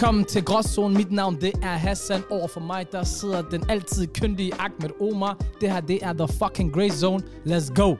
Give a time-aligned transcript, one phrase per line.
[0.00, 0.94] Velkommen til Gråzone.
[0.94, 2.22] Mit navn det er Hassan.
[2.30, 5.38] Over for mig der sidder den altid kyndige Ahmed Omar.
[5.60, 7.22] Det her det er The Fucking Grey Zone.
[7.46, 7.96] Let's go.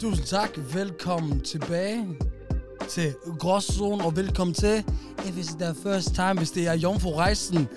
[0.00, 0.50] Tusind tak.
[0.74, 2.06] Velkommen tilbage
[2.88, 4.84] til Gråzone, og velkommen til,
[5.24, 7.68] if it's the first time, hvis det er Jomfru Rejsen.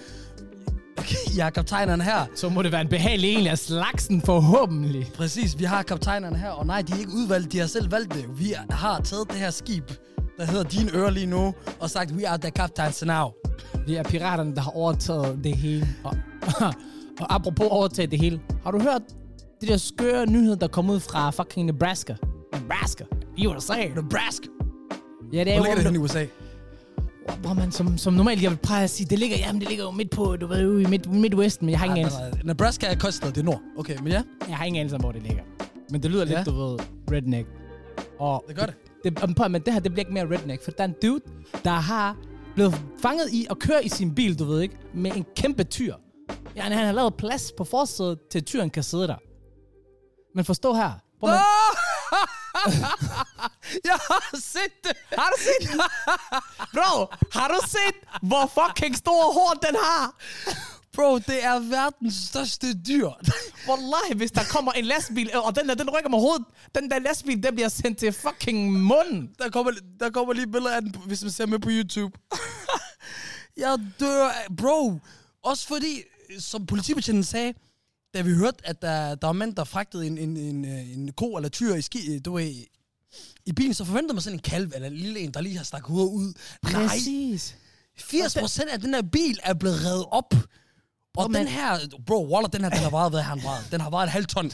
[1.38, 2.26] Jeg er kaptajneren her.
[2.36, 5.12] Så må det være en behagelig en af slagsen forhåbentlig.
[5.16, 8.14] Præcis, vi har kaptajnerne her, og nej, de er ikke udvalgt, de har selv valgt
[8.14, 8.26] det.
[8.40, 9.92] Vi har taget det her skib,
[10.40, 13.28] der hedder Din Øre lige nu, og sagt, we are the captains now.
[13.88, 15.88] Vi er piraterne, der har overtaget det hele.
[16.04, 16.18] Og,
[17.22, 18.40] og apropos overtaget det hele.
[18.64, 19.02] Har du hørt
[19.62, 22.16] de der skøre nyheder, der kom ud fra fucking Nebraska?
[22.54, 23.04] Nebraska?
[23.38, 23.74] I USA?
[23.96, 24.48] Nebraska.
[25.34, 25.90] Ja, det er Hvor ligger det jo...
[25.90, 26.26] hen i USA?
[27.42, 29.84] Hvor man som, som normalt, jeg vil pleje at sige, det ligger, jamen, det ligger
[29.84, 32.18] jo midt på, du ved, ude i midt, Midwest, men jeg har ingen anelse.
[32.44, 33.62] Nebraska er kostet, det er nord.
[33.78, 35.44] Okay, men ja, Jeg har ingen anelse om, hvor det ligger.
[35.92, 36.36] Men det lyder Ja.
[36.38, 36.80] lidt, du ved,
[37.12, 37.48] redneck.
[38.20, 40.72] Og det gør det det, om- men det her, det bliver ikke mere redneck, for
[40.72, 41.22] der er en dude,
[41.64, 42.16] der har
[42.56, 45.96] blevet fanget i at køre i sin bil, du ved ikke, med en kæmpe tyr.
[46.56, 49.16] Ja, han har lavet plads på forsædet, til tyren kan sidde der.
[50.36, 50.92] Men forstå her.
[51.20, 51.40] Prøv, man,
[53.90, 54.94] Jeg har set det.
[55.18, 55.70] har du set
[56.76, 57.06] Bro,
[57.40, 60.16] har du set, hvor fucking stor hår den har?
[61.00, 63.10] Bro, det er verdens største dyr.
[63.68, 67.00] Wallahi, hvis der kommer en lastbil, og den der, den rykker med hovedet, den der
[67.00, 69.30] lastbil, den bliver sendt til fucking munden.
[69.38, 72.18] Der kommer, der kommer lige billeder af den, hvis man ser med på YouTube.
[73.58, 75.00] jeg dør bro.
[75.44, 76.02] Også fordi,
[76.40, 77.54] som politibetjenten sagde,
[78.14, 81.12] da vi hørte, at der, der var mænd, der fragtede en, en, en, øh, en
[81.12, 82.54] ko eller tyr i, ski, du ved,
[83.46, 85.64] i bilen, så forventede man sådan en kalv eller en lille en, der lige har
[85.64, 86.34] stakket hovedet ud.
[86.64, 87.56] Nej, Præcis.
[88.00, 90.34] 80% af den her bil er blevet revet op.
[91.18, 93.68] Og men- den her, bro, Waller, den her, den har vejet, hvad har den vejet?
[93.72, 94.52] Den har vejet et halvt ton.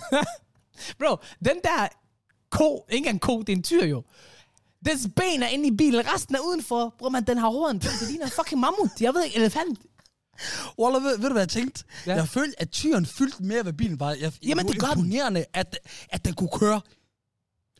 [0.99, 1.87] Bro, den der
[2.49, 4.03] ko, ikke en ko, det er en tyr jo.
[4.85, 6.95] Dens ben er inde i bilen, resten er udenfor.
[6.99, 7.79] Bro, man, den har horn.
[7.79, 8.89] Det ligner en fucking mammut.
[9.01, 9.79] Jeg ved ikke, elefant.
[10.79, 11.83] Waller, ved, ved du, hvad jeg tænkte?
[12.07, 12.15] Ja.
[12.15, 14.11] Jeg følte, at tyren fyldte mere, hvad bilen var.
[14.13, 14.97] Jeg, Jamen, det gør den.
[14.99, 15.77] imponerende, at,
[16.09, 16.81] at den kunne køre.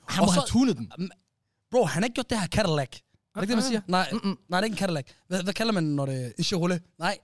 [0.07, 0.91] Han må Og have så- tunet den.
[1.71, 2.89] Bro, han har ikke gjort det her Cadillac.
[2.89, 3.81] Er det ikke det, man siger?
[3.87, 4.37] Nej, mm-mm.
[4.49, 5.05] nej, det er ikke en Cadillac.
[5.27, 6.81] Hvad, hvad kalder man, når det er en Chevrolet?
[6.99, 7.17] Nej,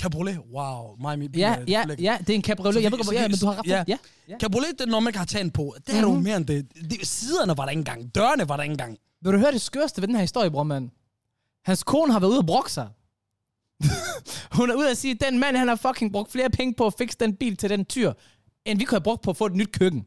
[0.00, 0.38] Cabriolet.
[0.52, 2.82] Wow, bil Ja, ja, ja, det er en cabriolet.
[2.82, 3.66] Jeg ved godt, hvor- ja, men du har ret.
[3.66, 3.84] ja.
[3.88, 3.96] Ja,
[4.28, 4.38] ja.
[4.38, 5.74] Cabriolet, det er når man kan have tagen på.
[5.86, 6.16] Det er mm-hmm.
[6.16, 6.90] jo mere end det.
[6.90, 7.06] det.
[7.06, 8.14] Siderne var der ikke engang.
[8.14, 8.98] Dørene var der ikke engang.
[9.22, 10.90] Vil du høre det skørste ved den her historie, bror, mand?
[11.64, 12.88] Hans kone har været ude og brokke sig.
[14.58, 16.86] Hun er ude at sige, at den mand, han har fucking brugt flere penge på
[16.86, 18.12] at fikse den bil til den tyr,
[18.64, 20.04] end vi kunne have brugt på at få et nyt køkken.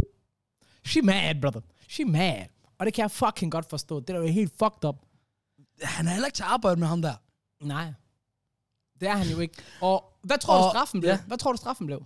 [0.86, 1.62] She mad, brother.
[1.90, 2.46] She mad.
[2.80, 4.00] Og det kan jeg fucking godt forstå.
[4.00, 4.96] Det er jo helt fucked up.
[5.84, 7.14] Han er heller ikke til at arbejde med ham der.
[7.62, 7.94] Nej.
[9.00, 9.54] Det er han jo ikke.
[9.82, 11.10] Og hvad tror du Og- straffen blev?
[11.12, 11.20] ja.
[11.28, 12.04] Hvad tror du straffen blev?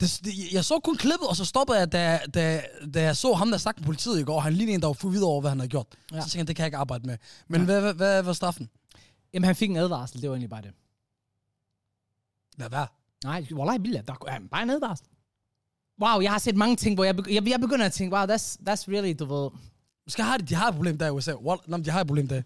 [0.00, 2.62] Det, det, jeg så kun klippet, og så stoppede jeg, da, da,
[2.94, 4.40] da jeg så ham, der snakkede med politiet i går.
[4.40, 5.86] Han lignede en, der var forvirret over, hvad han havde gjort.
[6.12, 6.20] Ja.
[6.20, 7.16] Så tænkte jeg, det kan jeg ikke arbejde med.
[7.48, 7.64] Men ja.
[7.64, 8.70] hvad, hvad, hvad var straffen?
[9.34, 10.22] Jamen, han fik en advarsel.
[10.22, 10.70] Det var egentlig bare det.
[12.56, 12.86] Lad være.
[13.24, 14.02] Nej, wallahi billah.
[14.06, 15.06] Der er bare en advarsel.
[16.02, 18.24] Wow, jeg har set mange ting, hvor jeg, begy- jeg, jeg begynder at tænke, wow,
[18.24, 19.50] that's, that's really, du ved...
[20.06, 21.34] Måske har de, de har et problem der i USA.
[21.34, 22.42] Well, de har et problem der.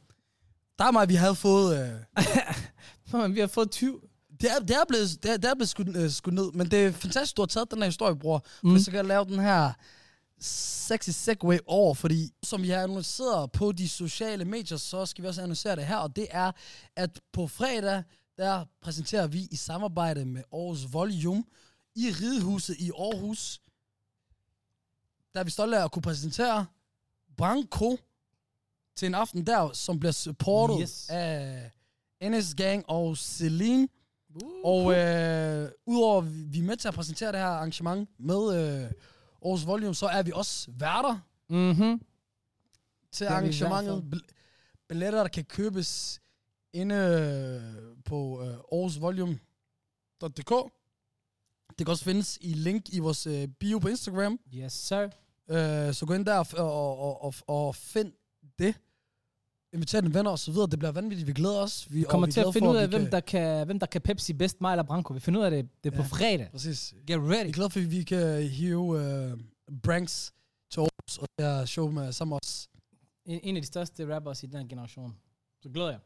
[0.79, 1.79] Der er mig, vi havde fået...
[1.79, 4.01] Øh, vi har fået 20...
[4.41, 6.71] det, er, det er blevet, det er, det er blevet skudt, øh, skudt ned, men
[6.71, 8.47] det er fantastisk, du har taget den her historie, bror.
[8.63, 8.77] Mm.
[8.77, 9.73] For så kan jeg lave den her
[10.41, 15.29] sexy segway over, fordi som vi har annonceret på de sociale medier, så skal vi
[15.29, 16.53] også annoncere det her, og det er,
[16.97, 18.03] at på fredag,
[18.39, 21.45] der præsenterer vi i samarbejde med Aarhus Volume
[21.95, 23.61] i Ridehuset i Aarhus,
[25.35, 26.67] der er vi stolte af at kunne præsentere
[27.37, 27.99] Branko
[28.97, 31.07] til en aften der, som bliver supportet Yes.
[31.11, 31.71] af
[32.23, 33.89] NS Gang og Celine.
[34.65, 38.91] Og øh, udover at vi er med til at præsentere det her arrangement med øh,
[39.45, 41.19] Aarhus Volume, så er vi også værter
[41.51, 42.01] Mhm.
[43.13, 44.11] til Det arrangementet.
[44.11, 44.25] Bil-
[44.89, 46.21] Billetter, der kan købes
[46.73, 50.73] inde øh, på øh, aarhusvolume.dk.
[51.79, 54.39] Det kan også findes i link i vores øh, bio på Instagram.
[54.55, 55.03] Yes, sir.
[55.51, 58.13] Øh, så gå ind der og, og, og, og find
[58.59, 58.75] det.
[59.77, 60.67] Inviter dine venner og så videre.
[60.71, 61.27] Det bliver vanvittigt.
[61.27, 61.87] Vi glæder os.
[61.91, 63.79] Vi Vi kommer vi til at finde for, ud af, hvem kan- der, kan, hvem
[63.79, 65.13] der kan Pepsi bedst, mig eller Branko.
[65.15, 66.09] Vi finder ud af det, det er på Ja.
[66.09, 66.49] fredag.
[66.53, 66.95] Præcis.
[67.07, 67.49] Get Jeg ready.
[67.49, 69.39] er glad for, at vi kan hive øh,
[69.83, 70.33] Branks
[70.71, 72.69] til Aarhus og det her show med sammen os.
[73.25, 75.17] En, en af de største rappers i den her generation.
[75.63, 75.99] Så glæder jeg.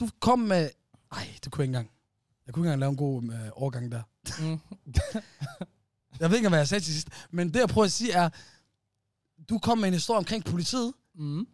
[0.00, 0.70] Du kom med...
[1.12, 1.90] Ej, det kunne jeg ikke engang.
[2.46, 4.02] Jeg kunne ikke engang lave en god øh, overgang der.
[4.40, 4.60] Mm.
[6.20, 7.08] Jeg ved ikke, hvad jeg sagde til sidst.
[7.30, 8.28] Men det, jeg prøver at sige, er...
[9.48, 11.46] Du kom med en historie omkring politiet, Mm.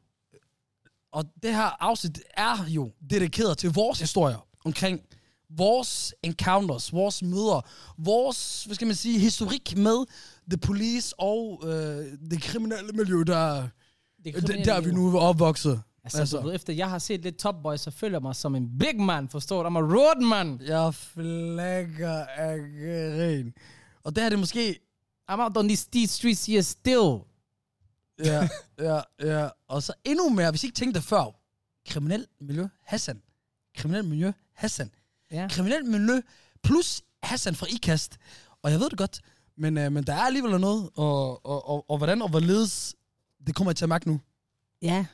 [1.12, 5.00] Og det her afsnit er jo dedikeret til vores historier omkring
[5.56, 7.66] vores encounters, vores møder,
[7.98, 10.06] vores, hvad skal man sige, historik med
[10.50, 11.70] the police og øh,
[12.30, 13.68] det kriminelle miljø, der,
[14.24, 15.82] Det der, der er vi nu opvokset.
[16.04, 16.36] Altså, Altså-.
[16.36, 18.78] Du ved, efter jeg har set lidt Top Boy, så føler jeg mig som en
[18.78, 19.68] big man, forstår du?
[19.68, 20.60] I'm a road man.
[20.66, 23.52] Jeg flækker af grin.
[24.04, 24.78] Og det her det er måske...
[25.30, 27.18] I'm out on these streets here still.
[28.24, 28.48] Ja,
[28.78, 29.48] ja, ja.
[29.68, 31.24] Og så endnu mere, hvis I ikke tænkte før.
[31.88, 33.22] Kriminel miljø, Hassan.
[33.76, 34.90] Kriminel miljø, Hassan.
[35.30, 35.46] Ja.
[35.50, 36.20] Kriminel miljø
[36.64, 38.16] plus Hassan fra IKAST.
[38.62, 39.20] Og jeg ved det godt,
[39.56, 42.94] men, øh, men der er alligevel noget, og, og, og, og hvordan og hvorledes,
[43.46, 44.20] det kommer jeg til at mærke nu.
[44.82, 45.06] Ja.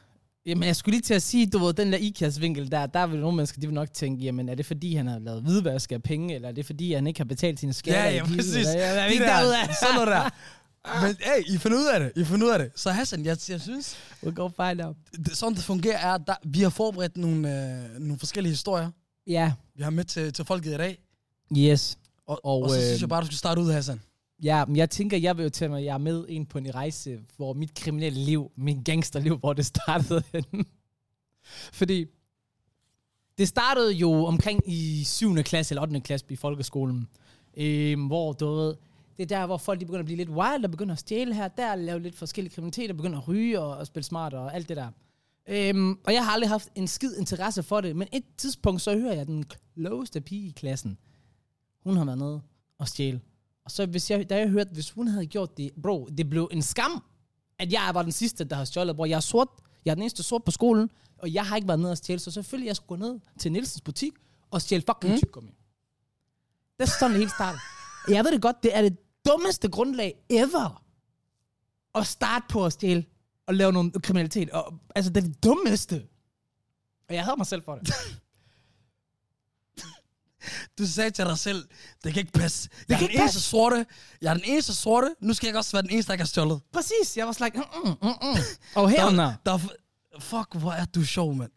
[0.47, 3.21] Jamen, jeg skulle lige til at sige, du ved, den der IKAS-vinkel der, der vil
[3.21, 6.03] nogle mennesker, de vil nok tænke, jamen, er det fordi, han har lavet hvidvask af
[6.03, 8.11] penge, eller er det fordi, han ikke har betalt sine skatter?
[8.11, 9.69] i givet, eller- Jeg er De ikke der- derude af.
[9.83, 10.31] Sådan noget der.
[11.02, 12.12] Men hey, I finder ud af det.
[12.23, 12.70] I finder ud af det.
[12.76, 14.96] Så Hassan, jeg, jeg synes, We'll go find out.
[15.12, 17.38] det, sådan det fungerer er, at der, vi har forberedt nogle,
[17.94, 18.90] øh, nogle forskellige historier.
[19.26, 19.52] Ja.
[19.75, 20.99] Vi har med til, til folket i dag.
[21.56, 21.99] Yes.
[22.26, 24.00] Og, Og, og, så synes øh, jeg bare, du skal starte ud, Hassan.
[24.43, 26.75] Ja, men jeg tænker, jeg vil jo tage mig, jeg er med ind på en
[26.75, 30.64] rejse, hvor mit kriminelle liv, min gangsterliv, hvor det startede henne.
[31.73, 32.06] Fordi
[33.38, 35.35] det startede jo omkring i 7.
[35.35, 36.00] klasse eller 8.
[36.00, 37.08] klasse i folkeskolen,
[37.56, 38.75] øhm, hvor du ved,
[39.19, 41.35] det er der, hvor folk de begynder at blive lidt wild, og begynder at stjæle
[41.35, 44.55] her, der lave lidt forskellige kriminalitet, og begynder at ryge og, og spille smart og
[44.55, 44.91] alt det der.
[45.49, 48.99] Øhm, og jeg har aldrig haft en skid interesse for det, men et tidspunkt, så
[48.99, 49.44] hører jeg den
[49.75, 50.99] klogeste pige i klassen.
[51.85, 52.41] Hun har været nede
[52.79, 53.20] og stjæle.
[53.65, 56.49] Og så hvis jeg, da jeg hørte, hvis hun havde gjort det, bro, det blev
[56.53, 57.05] en skam,
[57.59, 58.97] at jeg var den sidste, der har stjålet.
[58.97, 59.49] Bro, jeg er sort,
[59.85, 62.19] jeg er den eneste sort på skolen, og jeg har ikke været nede og stjæle,
[62.19, 64.12] så selvfølgelig jeg skulle gå ned til Nielsens butik
[64.50, 65.19] og stjæle fucking mm.
[65.19, 65.55] tyggegummi.
[66.79, 67.62] Det er sådan, det hele startede.
[68.09, 68.97] Jeg ved det godt, det er det
[69.29, 70.85] dummeste grundlag ever
[71.95, 73.05] at starte på at stjæle
[73.47, 74.51] og lave noget kriminalitet.
[74.51, 76.07] Og, altså, det er det dummeste.
[77.09, 77.95] Og jeg havde mig selv for det.
[80.79, 81.69] Du sagde til dig selv,
[82.05, 82.69] det kan ikke passe.
[82.89, 83.87] Jeg er kan den ikke eneste sorte.
[84.23, 85.15] Jeg er den eneste sorte.
[85.21, 86.61] Nu skal jeg også være den eneste, der ikke har stjålet.
[86.73, 88.37] Præcis, jeg var sådan like, mm, mm, mm, mm.
[88.83, 89.59] Og her, Der, der, er
[90.21, 91.51] fuck, hvor er du sjov, mand.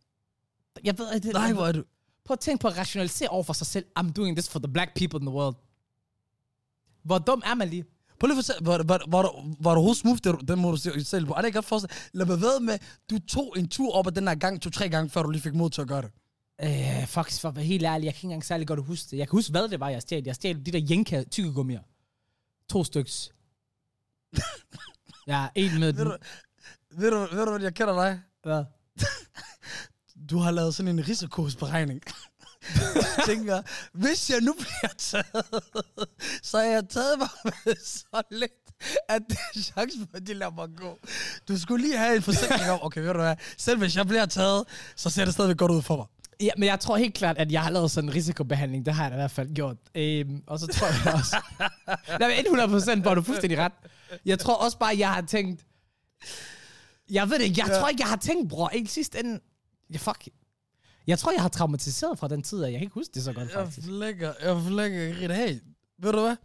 [0.84, 1.84] jeg ved, at det, Nej, hvor er du...
[2.26, 3.86] Prøv at tænke på at rationalisere over for sig selv.
[4.00, 5.56] I'm doing this for the black people in the world.
[7.04, 7.86] Hvor dum er man lige?
[8.20, 11.04] Prøv lige var, var, var, du, var du overhovedet smooth, det, den må du se-
[11.06, 11.34] selv på.
[11.34, 11.88] Er det ikke godt forstå?
[12.14, 12.78] Lad mig ved med,
[13.10, 15.54] du tog en tur op ad den her gang, to-tre gange, før du lige fik
[15.54, 16.12] mod til at gøre det.
[16.64, 19.18] Øh, faktisk for at være helt ærlig, jeg kan ikke engang særlig godt huske det.
[19.18, 20.24] Jeg kan huske, hvad det var, jeg stjal.
[20.26, 21.80] Jeg stjal de der Jenka tykkegummier.
[22.70, 23.32] To styks.
[25.28, 26.12] ja, en med Ved den.
[26.12, 26.18] du,
[26.92, 28.22] ved du, ved du, hvad jeg kender dig?
[28.44, 28.64] Hvad?
[30.30, 32.02] Du har lavet sådan en risikosberegning.
[33.30, 33.62] Tænker,
[33.94, 35.46] hvis jeg nu bliver taget,
[36.44, 37.30] så har jeg taget mig
[37.66, 38.52] med så lidt,
[39.10, 40.98] at det er chancen for, at de lader mig gå.
[41.48, 44.26] Du skulle lige have en forsikring om, okay, ved du hvad, selv hvis jeg bliver
[44.26, 44.64] taget,
[44.96, 46.06] så ser det stadigvæk godt ud for mig.
[46.42, 48.86] Ja, men jeg tror helt klart, at jeg har lavet sådan en risikobehandling.
[48.86, 49.78] Det har jeg da i hvert fald gjort.
[49.96, 51.36] Øhm, og så tror jeg også...
[52.20, 53.72] Nej, men 100 procent var du fuldstændig ret.
[54.26, 55.66] Jeg tror også bare, jeg har tænkt...
[57.12, 57.62] Jeg ved det ikke.
[57.62, 57.80] Jeg Ja.
[57.80, 58.70] tror ikke, jeg har tænkt, bror.
[58.70, 59.40] Ikke sidst ende...
[59.94, 60.28] Ja, fuck.
[61.08, 63.34] Jeg tror, jeg har traumatiseret fra den tid, og jeg kan ikke huske det så
[63.34, 63.88] godt, Jeg faktisk.
[63.88, 65.32] flækker, jeg flækker rigtig.
[65.36, 65.60] Hey,
[65.98, 66.36] ved du hvad?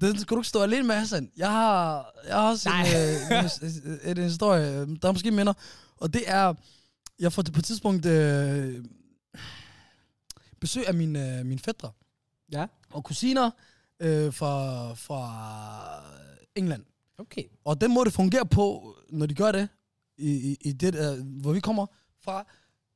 [0.00, 1.30] Den skal du ikke stå alene med, Hassan.
[1.36, 3.42] Jeg har, jeg har også en, Nej.
[3.42, 5.52] øh, en, en, en historie, der er måske minder.
[5.96, 6.54] Og det er,
[7.18, 8.84] jeg får på et tidspunkt øh,
[10.60, 11.90] besøg af mine, øh, mine fædre
[12.52, 12.66] Ja.
[12.90, 13.50] og kusiner
[14.00, 16.02] øh, fra, fra
[16.54, 16.84] England.
[17.18, 17.42] Okay.
[17.64, 19.68] Og den måde, det fungerer på, når de gør det,
[20.18, 21.86] i, i, i det, øh, hvor vi kommer
[22.24, 22.46] fra.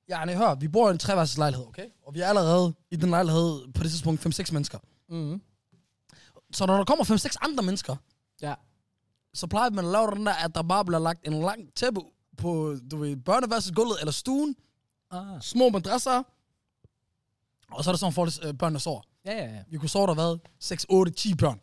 [0.08, 1.86] Ja, nej, hør, vi bor i en treværelses lejlighed, okay?
[2.06, 4.78] Og vi er allerede i den lejlighed på det tidspunkt 5-6 mennesker.
[5.08, 5.42] Mm-hmm.
[6.52, 7.96] Så når der kommer 5-6 andre mennesker,
[8.42, 8.54] Ja.
[9.34, 12.00] så plejer man at lave den der, at der bare bliver lagt en lang tæppe
[12.36, 14.56] på, du ved, børneværelsesgulvet eller stuen,
[15.10, 15.42] Ah.
[15.42, 16.22] små madrasser,
[17.70, 19.00] og så er der sådan, for øh, børnene sover.
[19.24, 19.62] Ja, ja, ja.
[19.68, 20.38] Vi kunne sove der, hvad?
[20.60, 21.60] 6, 8, 10 børn.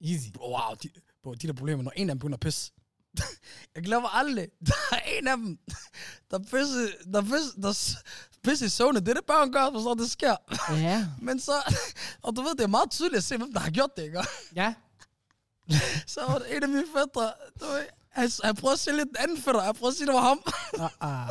[0.00, 0.28] Easy.
[0.40, 0.88] Wow, de,
[1.22, 2.72] bro, de der problemer, når en af dem begynder at pisse.
[3.74, 5.58] Jeg glemmer aldrig, der er en af dem,
[6.30, 7.72] der pisse, der pisse, der
[8.44, 9.00] pisse i søvne.
[9.00, 10.36] Det er det, børn gør, for så det sker.
[10.70, 11.06] Ja.
[11.20, 11.52] Men så,
[12.22, 14.24] og du ved, det er meget tydeligt at se, hvem der har gjort det, ikke?
[14.56, 14.74] Ja.
[16.06, 19.16] Så var det en af mine fædre, du ved, han, han prøvede at sælge den
[19.18, 20.42] anden fætter, han prøvede at sige, det var ham.
[21.00, 21.28] Ah.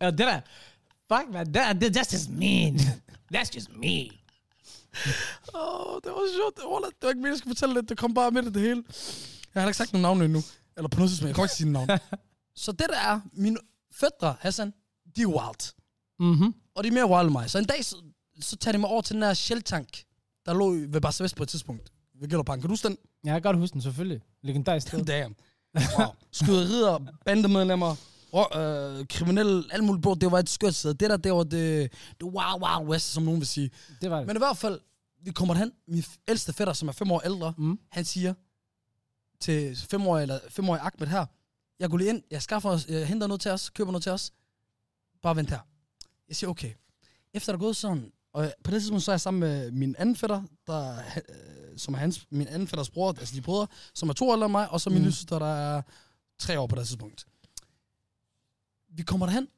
[0.00, 0.40] ja, det der...
[1.12, 1.52] Fuck, man.
[1.52, 2.78] That, that, that's just mean.
[3.30, 4.10] That's just me.
[5.54, 6.56] Åh, oh, det var sjovt.
[6.56, 7.88] Det var, det var ikke meningen, jeg skulle fortælle det.
[7.88, 8.84] Det kom bare midt i det hele.
[9.56, 10.42] Jeg har ikke sagt nogen navne endnu.
[10.76, 11.28] Eller på noget tidspunkt.
[11.28, 11.88] Jeg kan ikke sige navn.
[12.64, 13.56] så det der er, mine
[13.92, 14.72] fædre, Hassan,
[15.16, 15.72] de er wild.
[16.20, 16.54] Mhm.
[16.74, 17.50] Og de er mere wild end mig.
[17.50, 17.96] Så en dag, så,
[18.40, 20.02] så tager de mig over til den der Shell-tank,
[20.46, 21.92] der lå ved Barca Vest på et tidspunkt.
[22.20, 22.60] Ved Gellerparken.
[22.62, 22.96] Kan du huske den?
[23.24, 24.20] Jeg kan godt huske den, selvfølgelig.
[24.42, 25.04] Legendarisk sted.
[25.12, 25.34] Damn.
[25.98, 26.06] Wow.
[26.32, 27.96] Skyderier, bandemedlemmer,
[28.34, 30.14] rå, øh, kriminelle, alt muligt bro.
[30.14, 30.94] Det var et skørt sted.
[30.94, 33.70] Det der, det var det, det wow, wow west, som nogen vil sige.
[34.00, 34.26] Det var det.
[34.26, 34.80] Men i hvert fald,
[35.24, 35.72] vi kommer derhen.
[35.88, 37.78] Min ældste fætter, som er fem år ældre, Mm.
[37.90, 38.34] han siger
[39.40, 41.26] til femårige, eller femårige Ahmed her,
[41.78, 44.12] Jeg går lige ind, jeg skaffer os, jeg henter noget til os, køber noget til
[44.12, 44.32] os.
[45.22, 45.60] Bare vent her.
[46.28, 46.72] Jeg siger, okay.
[47.34, 49.96] Efter der er gået sådan, og på det tidspunkt så er jeg sammen med min
[49.98, 54.08] anden fætter, der, øh, som er hans, min anden fætters bror, altså de brødre, som
[54.08, 55.02] er to ældre end mig, og så min Mm.
[55.02, 55.82] lillesøster, der er
[56.38, 57.26] tre år på det tidspunkt.
[58.88, 59.48] Vi kommer derhen,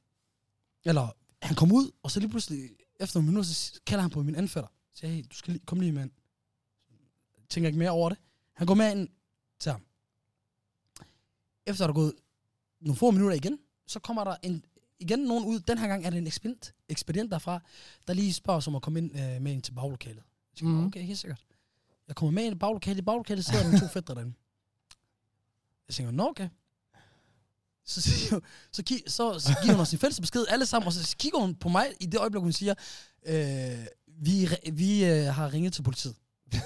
[0.85, 1.09] eller
[1.43, 2.71] han kommer ud, og så lige pludselig,
[3.01, 4.69] efter nogle minutter, så kalder han på min anden fætter.
[4.95, 6.11] Så siger, hey, du skal lige, komme lige med ind.
[7.49, 8.19] Tænker ikke mere over det.
[8.55, 9.09] Han går med ind
[9.59, 9.81] til ham.
[11.67, 12.13] Efter der er gået
[12.81, 14.65] nogle få minutter igen, så kommer der en,
[14.99, 15.61] igen nogen ud.
[15.61, 17.61] Den her gang er det en ekspedient, ekspedient derfra,
[18.07, 20.23] der lige spørger os om at komme ind øh, med ind til baglokalet.
[20.63, 20.71] Mhm.
[20.71, 20.87] mm.
[20.87, 21.45] okay, helt sikkert.
[22.09, 22.99] Jeg kommer med ind i baglokalet.
[22.99, 24.33] I baglokalet sidder der to fætter derinde.
[25.89, 26.49] Jeg tænker, nå okay.
[27.85, 28.41] Så, siger,
[28.73, 31.39] så, gi- så, så giver hun os en fælles besked alle sammen, og så kigger
[31.39, 32.75] hun på mig i det øjeblik, hun siger,
[33.27, 36.17] øh, vi, vi øh, har ringet til politiet.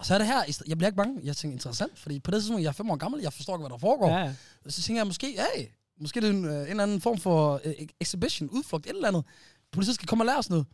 [0.00, 2.40] og så er det her, jeg bliver ikke bange, jeg tænker interessant, fordi på det
[2.42, 4.08] tidspunkt, jeg er fem år gammel, jeg forstår ikke, hvad der foregår.
[4.08, 4.32] Ja,
[4.68, 5.26] så tænker jeg måske,
[5.56, 5.66] hey,
[6.00, 9.08] måske det er en, øh, en eller anden form for øh, exhibition, udflugt, et eller
[9.08, 9.24] andet.
[9.72, 10.66] Politiet skal komme og lære os noget.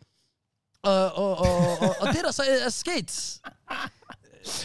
[0.83, 3.41] Og, og, og, og, og det, der så er sket...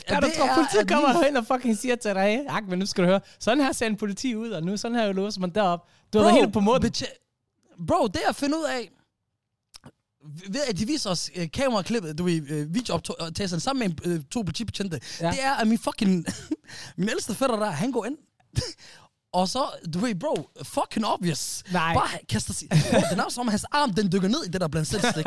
[0.10, 2.64] Ja, du tror, er, politiet kommer min- hen og fucking siger til dig, hey, ak,
[2.68, 5.12] men nu skal du høre, sådan her ser en politi ud, og nu sådan her
[5.14, 5.88] låser man derop.
[6.14, 6.92] Du har været helt på måden.
[7.88, 8.90] Bro, det at finde ud af,
[10.50, 14.42] ved at de viser os uh, kameraklippet, du ved, uh, videooptagelsen sammen med uh, to
[14.42, 15.32] politibetjente, Ja.
[15.32, 16.26] det er, at min fucking,
[16.98, 18.18] min ældste fætter der, han går ind,
[19.34, 21.64] og så, du ved, bro, fucking obvious.
[21.72, 21.94] Nej.
[21.94, 24.68] Bare kaster sig, det er som, at hans arm, den dykker ned i det der
[24.68, 25.26] blandt selv slik.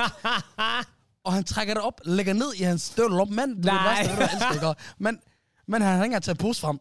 [1.24, 3.24] og han trækker det op, lægger ned i hans støvler.
[3.24, 4.02] Mand, du Nej.
[4.02, 4.74] er det værste, det du elsker?
[4.98, 5.18] Men,
[5.68, 6.78] men han har ikke engang taget pose frem.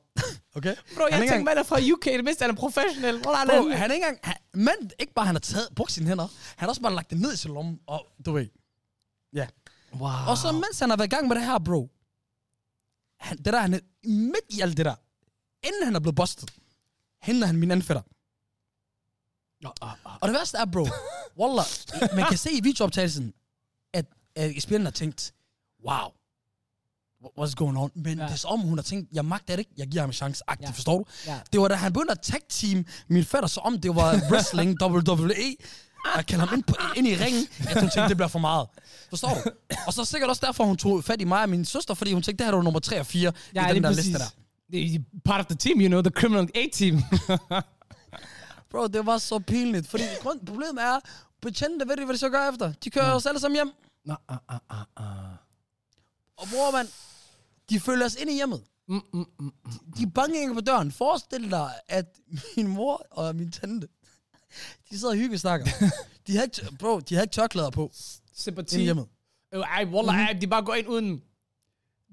[0.56, 0.76] Okay?
[0.96, 3.22] Bro, jeg han tænkte, man er fra UK, det mindste han er professionel.
[3.24, 3.72] Bro, den?
[3.72, 4.20] han er ikke engang...
[4.24, 6.28] Han, men ikke bare, han har taget, brugt sine hænder.
[6.56, 8.48] Han har også bare lagt det ned i sin lomme, og du ved.
[9.34, 9.48] Ja.
[9.94, 10.10] Wow.
[10.28, 11.90] Og så mens han har været i gang med det her, bro.
[13.20, 14.96] Han, det der, han er midt i alt det der.
[15.64, 16.54] Inden han er blevet bustet,
[17.22, 18.02] henter han min anden fætter.
[20.22, 20.88] Og det værste er, bro,
[21.40, 21.66] Wallah,
[22.16, 23.34] man kan se i videooptagelsen,
[23.94, 24.06] at,
[24.36, 25.34] at Esbjørn har tænkt,
[25.86, 26.12] wow,
[27.40, 27.92] what's going on?
[27.96, 28.24] Men Ja.
[28.24, 28.28] ja.
[28.28, 30.14] det er som om, hun har tænkt, jeg magter det ikke, jeg giver ham en
[30.14, 30.70] chance, agtigt, Ja.
[30.72, 30.74] ja.
[30.76, 31.06] forstår du?
[31.28, 31.40] Ja.
[31.54, 34.78] Det var da han begyndte at tag team min fætter, så om det var wrestling,
[34.84, 35.56] WWE,
[36.16, 38.68] at kalde ham ind, på, ind i ringen, at hun tænkte, det bliver for meget.
[39.10, 39.52] Forstår du?
[39.88, 42.22] Og så sikkert også derfor, hun tog fat i mig og min søster, fordi hun
[42.24, 44.06] tænkte, det her var nummer 3 og 4 Ja, i den er der præcis.
[44.06, 44.30] liste der.
[44.72, 47.04] Det er part of the team, you know, the criminal A-team.
[48.72, 51.00] Bro, det var så pinligt, fordi grund, problemet er,
[51.42, 52.74] betjente ved de, hvad de så gør efter.
[52.84, 53.72] De kører os alle sammen hjem.
[54.06, 55.06] Nå, ah, ah, ah, ah.
[56.38, 56.88] Og bror, man,
[57.70, 58.64] de følger os ind i hjemmet.
[58.88, 59.52] Mm, mm, mm.
[59.98, 60.92] De banker ikke på døren.
[60.92, 62.06] Forestil dig, at
[62.58, 63.88] min mor og min tante,
[64.90, 65.68] de sidder og hyggesnakker.
[66.28, 67.92] De har ikke, bro, de har ikke tørklæder på
[68.34, 68.76] Sympati.
[68.76, 69.08] ind i hjemmet.
[69.54, 71.22] Øh, Ej, wallah, ej, de bare går ind uden.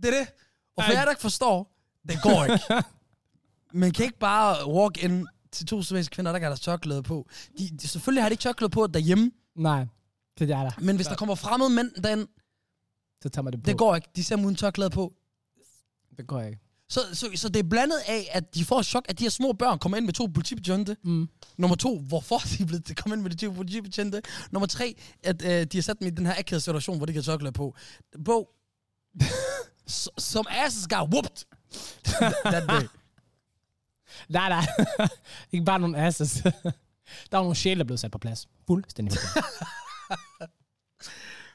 [0.03, 0.29] Det er det.
[0.77, 0.97] Og for Ej.
[0.99, 1.73] jer, der ikke forstår,
[2.09, 2.85] det går ikke.
[3.83, 7.03] Man kan ikke bare walk in til to svenske kvinder, der ikke har deres tørklæde
[7.03, 7.29] på.
[7.59, 9.87] De, de, selvfølgelig har de ikke tørklæde på derhjemme, Nej,
[10.39, 10.71] det er der.
[10.81, 12.27] men hvis der kommer fremmede mænd den,
[13.23, 13.67] Så tager man det på.
[13.67, 14.09] det går ikke.
[14.17, 15.13] De ser dem uden tørklæde på.
[16.21, 16.59] Det går ikke.
[16.89, 19.53] Så, så, så det er blandet af, at de får chok, at de her små
[19.53, 20.97] børn kommer ind med to politibetjente.
[21.05, 21.29] Mm.
[21.57, 24.23] Nummer to, hvorfor de er blevet kommet ind med de to politibetjente.
[24.51, 27.13] Nummer tre, at øh, de har sat dem i den her akavede situation, hvor de
[27.13, 27.75] kan tørklæde på.
[28.25, 28.49] Bro,
[29.91, 31.45] s- som asses got whooped
[32.53, 32.87] that day.
[34.29, 34.67] Nej, nej.
[35.53, 36.33] ikke bare nogle asses.
[36.33, 38.49] der var nogle sjæle, der blev sat på plads.
[38.67, 39.19] Fuldstændig.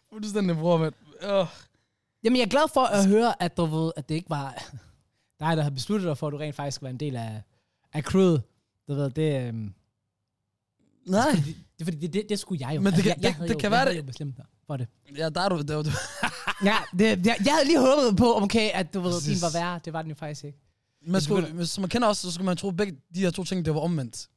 [0.09, 0.93] Fuldstændig, bror, mand.
[1.23, 1.47] Uh.
[2.25, 4.53] Jamen, jeg er glad for at høre, at du ved, at det ikke var
[5.39, 7.41] dig, der havde besluttet dig for, at du rent faktisk var en del af,
[7.93, 8.43] af crewet.
[8.87, 9.73] Du ved, det, øhm,
[11.05, 11.31] Nej.
[11.31, 12.81] det, det, fordi det, det, det skulle jeg jo.
[12.81, 14.45] Men det kan- jeg, jeg det- det jo, kan jeg være, det- jo bestemt dig
[14.67, 14.87] for det.
[15.17, 15.61] Ja, der er du.
[15.61, 15.89] Der, er du.
[16.63, 19.79] Ja, det, jeg, jeg havde lige håbet på, okay, at du ved, din var værre.
[19.85, 20.59] Det var den jo faktisk ikke.
[21.07, 23.43] Man skulle, hvis man kender også, så skulle man tro, at begge de her to
[23.43, 24.27] ting, det var omvendt.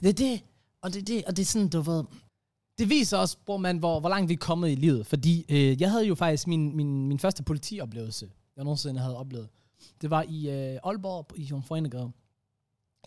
[0.00, 0.40] Det er det,
[0.82, 2.04] og det er det, og det er sådan, du ved...
[2.78, 5.06] Det viser også, bror man, hvor, hvor langt vi er kommet i livet.
[5.06, 9.48] Fordi øh, jeg havde jo faktisk min, min, min første politioplevelse, jeg nogensinde havde oplevet.
[10.00, 12.10] Det var i øh, Aalborg i Jomfruenegade.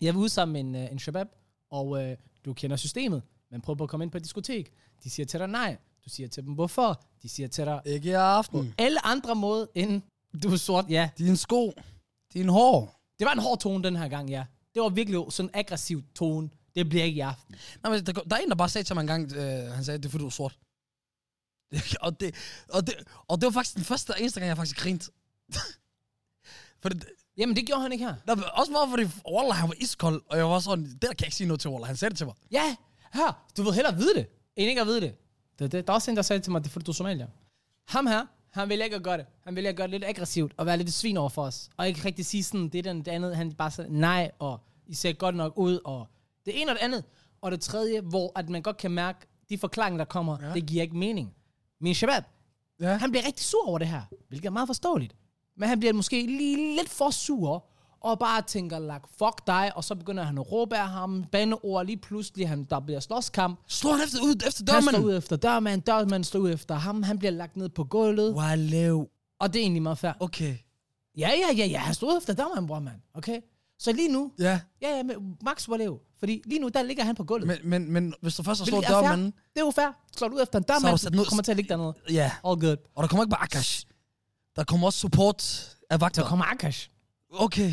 [0.02, 1.26] Jeg var ude sammen med en, øh, en shabab,
[1.70, 3.22] og øh, du kender systemet.
[3.50, 4.72] Man prøver på at komme ind på et diskotek.
[5.04, 5.76] De siger til dig nej.
[6.04, 7.02] Du siger til dem, hvorfor?
[7.22, 8.74] De siger til dig, Ikke i aften.
[8.78, 10.02] alle andre måder end
[10.42, 11.10] du er sort, ja.
[11.18, 11.72] Din sko.
[12.34, 13.00] Din hår.
[13.18, 14.44] Det var en hård tone den her gang, ja.
[14.74, 16.48] Det var virkelig sådan en aggressiv tone.
[16.74, 17.54] Det bliver ikke i aften.
[17.82, 19.84] Nej, men der, der er en, der bare sagde til mig en gang, øh, han
[19.84, 20.58] sagde, det er fordi, du er sort.
[22.00, 22.34] og, det,
[22.68, 22.94] og, det,
[23.28, 25.10] og det var faktisk den første og eneste gang, jeg faktisk grinte.
[26.82, 27.04] For det,
[27.36, 28.14] Jamen, det gjorde han ikke her.
[28.26, 29.02] der, var også bare fordi,
[29.32, 31.60] Wallah, han var iskold, og jeg var sådan, det der kan jeg ikke sige noget
[31.60, 31.86] til Wallah.
[31.86, 32.34] Han sagde det til mig.
[32.50, 32.76] Ja,
[33.12, 33.46] her.
[33.56, 34.26] Du vil hellere vide det,
[34.56, 35.14] end ikke at vide det.
[35.58, 35.86] det, det.
[35.86, 37.26] Der er også en, der sagde til mig, det er fordi, du er somalier.
[37.88, 39.26] Ham her, han vil ikke at gøre det.
[39.44, 41.70] Han vil ikke gøre det lidt aggressivt og være lidt svin over for os.
[41.76, 43.36] Og ikke rigtig sige sådan, det er den det andet.
[43.36, 46.06] Han bare sagde nej, og I ser godt nok ud, og
[46.46, 47.04] det ene og det andet.
[47.42, 49.18] Og det tredje, hvor at man godt kan mærke,
[49.48, 50.52] de forklaringer, der kommer, ja.
[50.54, 51.34] Det giver ikke mening.
[51.80, 52.22] Min shabab,
[52.80, 52.96] Ja.
[52.96, 55.16] han bliver rigtig sur over det her, hvilket er meget forståeligt.
[55.56, 57.66] Men han bliver måske lige lidt for sur,
[58.00, 61.86] og bare tænker, like, fuck dig, og så begynder han at råbe af ham, bandeord,
[61.86, 63.60] lige pludselig, han, der bliver slåskamp.
[63.66, 65.02] Slår han efter, ud efter Han dørmanden?
[65.02, 68.34] slår ud efter dørmanden, dørmanden slår ud efter ham, han bliver lagt ned på gulvet,
[68.34, 69.06] Wow.
[69.40, 70.12] og det er egentlig meget fair.
[70.20, 70.54] Okay.
[71.18, 72.96] Ja, ja, ja, ja, han slår ud efter dørmanden, bror, mand.
[73.14, 73.40] Okay?
[73.78, 75.02] Så lige nu, Ja, ja, ja,
[75.44, 77.46] Max Walev, fordi lige nu, der ligger han på gulvet.
[77.48, 79.26] men, men, men hvis du først har slået dørmanden...
[79.26, 79.88] Det er jo fair.
[80.16, 81.94] Slår du ud efter en dørmand, du så ned- kommer til at ligge dernede.
[82.10, 82.76] Ja, All good.
[82.96, 83.86] og der kommer ikke bare Akash.
[84.56, 86.22] Der kommer også support af vagter.
[86.22, 86.88] Så kommer Akash.
[87.32, 87.72] Okay.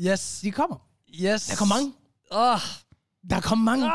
[0.00, 0.40] Yes.
[0.42, 0.76] De kommer.
[1.20, 1.46] Yes.
[1.46, 1.92] Der kommer mange.
[2.30, 2.60] Oh.
[3.30, 3.90] Der kommer mange.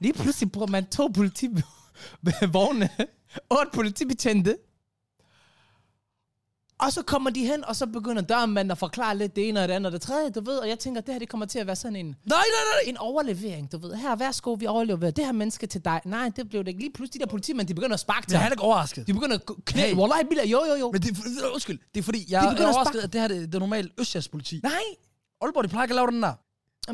[0.00, 2.88] Lige pludselig bruger man to politivogne,
[3.56, 4.56] otte politibetjente.
[6.80, 9.68] Og så kommer de hen, og så begynder dørmanden at forklare lidt det ene og
[9.68, 10.56] det andet og det tredje, du ved.
[10.58, 12.90] Og jeg tænker, det her det kommer til at være sådan en, Nej, nej, nej.
[12.90, 13.94] en overlevering, du ved.
[13.94, 16.00] Her, værsgo, vi overlever det her menneske til dig.
[16.04, 16.80] Nej, det blev det ikke.
[16.80, 18.52] Lige pludselig, de der politimænd, de begynder at sparke til Jeg er ham.
[18.52, 19.06] ikke overrasket.
[19.06, 19.80] De begynder at gå- knæ.
[19.80, 19.94] Hey.
[19.94, 20.90] Wallahi, billah, jo, jo, jo.
[20.92, 23.20] Men det, er- undskyld, det er fordi, jeg De er begynder at overrasket, at det
[23.20, 24.60] her det, det er normalt Østjyllands politi.
[24.62, 24.72] Nej.
[25.42, 26.32] Aalborg, de plejer ikke at lave den der.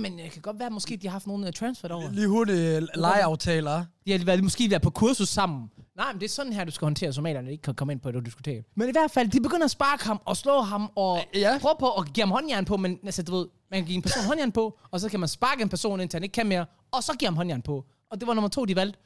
[0.00, 2.10] Men det kan godt være, måske de har haft nogle uh, transfer over.
[2.10, 3.84] Lige hurtigt legeaftaler.
[4.06, 5.70] De har været, måske været på kursus sammen.
[5.96, 8.08] Nej, men det er sådan her, du skal håndtere somalierne, ikke kan komme ind på
[8.08, 8.64] et diskotek.
[8.76, 11.58] Men i hvert fald, de begynder at sparke ham og slå ham og Ja.
[11.60, 14.02] prøve på at give ham håndjern på, men altså, du ved, man kan give en
[14.02, 16.66] person håndjern på, og så kan man sparke en person, indtil han ikke kan mere,
[16.90, 17.84] og så give ham håndjern på.
[18.10, 18.98] Og det var nummer to, de valgte.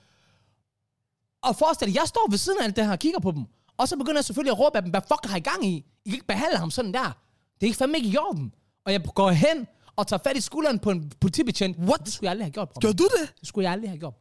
[1.43, 3.45] Og forestil dig, jeg står ved siden af alt det her og kigger på dem,
[3.77, 5.77] og så begynder jeg selvfølgelig at råbe af dem, hvad fuck har I gang i?
[6.05, 7.17] I kan ikke behandle ham sådan der.
[7.55, 8.55] Det er ikke fandme ikke i orden.
[8.85, 9.67] Og jeg går hen
[9.97, 11.79] og tager fat i skulderen på en politibetjent.
[11.79, 12.01] What?
[12.05, 12.81] Det skulle jeg aldrig have gjort, bror.
[12.81, 13.35] Du det?
[13.41, 14.15] Det skulle jeg aldrig have gjort.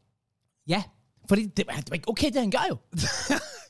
[0.67, 0.83] Ja,
[1.29, 2.77] fordi det, det var ikke okay, det han gør jo.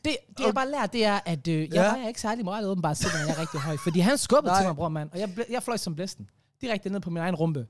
[0.05, 1.81] det, det jeg bare lært, det er, at øh, jeg Ja.
[1.81, 3.77] vejer ikke særlig meget åbenbart, selvom jeg er rigtig høj.
[3.77, 4.61] Fordi han skubbede Nej.
[4.61, 5.09] til mig, bror mand.
[5.11, 6.29] Og jeg, jeg fløj som blæsten.
[6.61, 7.67] Direkte ned på min egen rumpe.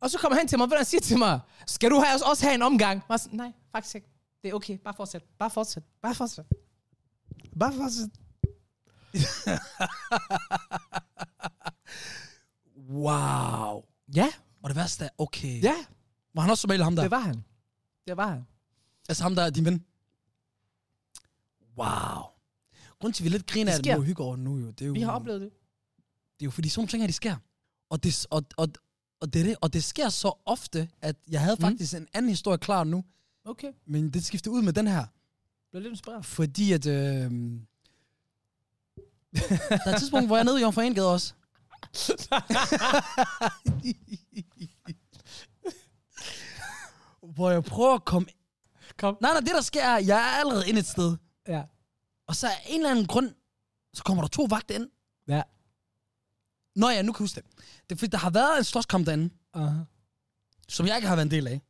[0.00, 2.44] Og så kommer han til mig, og han siger til mig, skal du have, også
[2.44, 2.96] have en omgang?
[2.96, 4.08] Og jeg var sådan, nej, faktisk ikke.
[4.42, 5.22] Det er okay, bare fortsæt.
[5.38, 5.82] Bare fortsæt.
[6.02, 6.44] Bare fortsæt.
[7.58, 8.10] Bare fortsæt.
[12.92, 13.84] Wow.
[14.14, 14.28] Ja,
[14.62, 15.62] Og det værste er, okay.
[15.62, 15.74] ja,
[16.34, 17.02] Var han også som ham der?
[17.02, 17.44] det var han.
[18.06, 18.42] Det var han.
[19.08, 19.84] Altså ham der er din ven?
[21.78, 22.22] Wow.
[23.00, 24.66] Grunden til, at vi lidt griner Det af det og hygger over det nu, jo,
[24.70, 25.50] det er jo, Vi har oplevet det.
[26.40, 27.36] det er jo fordi sådan nogle ting her, de sker.
[27.90, 28.68] Og det, og, og,
[29.20, 31.60] og, det, er det, og det sker så ofte, at jeg havde Mm.
[31.62, 33.04] faktisk en anden historie klar nu,
[33.44, 35.06] Okay, men det skifter ud med den her.
[35.70, 36.24] blev lidt inspireret.
[36.26, 36.86] Fordi at...
[36.86, 36.92] Øh,
[39.32, 41.34] der er et tidspunkt, hvor jeg er nede i Anegade også.
[47.34, 48.28] Hvor jeg prøver at komme...
[48.98, 49.16] Kom.
[49.20, 51.16] Nej, nej, det der sker er, jeg er allerede inde et sted.
[51.48, 51.62] Ja.
[52.26, 53.34] Og så af en eller anden grund,
[53.94, 54.88] så kommer der to vagter ind.
[55.28, 55.42] Ja.
[56.76, 57.44] Nå ja, nu kan jeg huske det.
[57.90, 59.70] Det er fordi, der har været en slåskamp derinde, Uh-huh.
[60.68, 61.60] som jeg ikke har været en del af.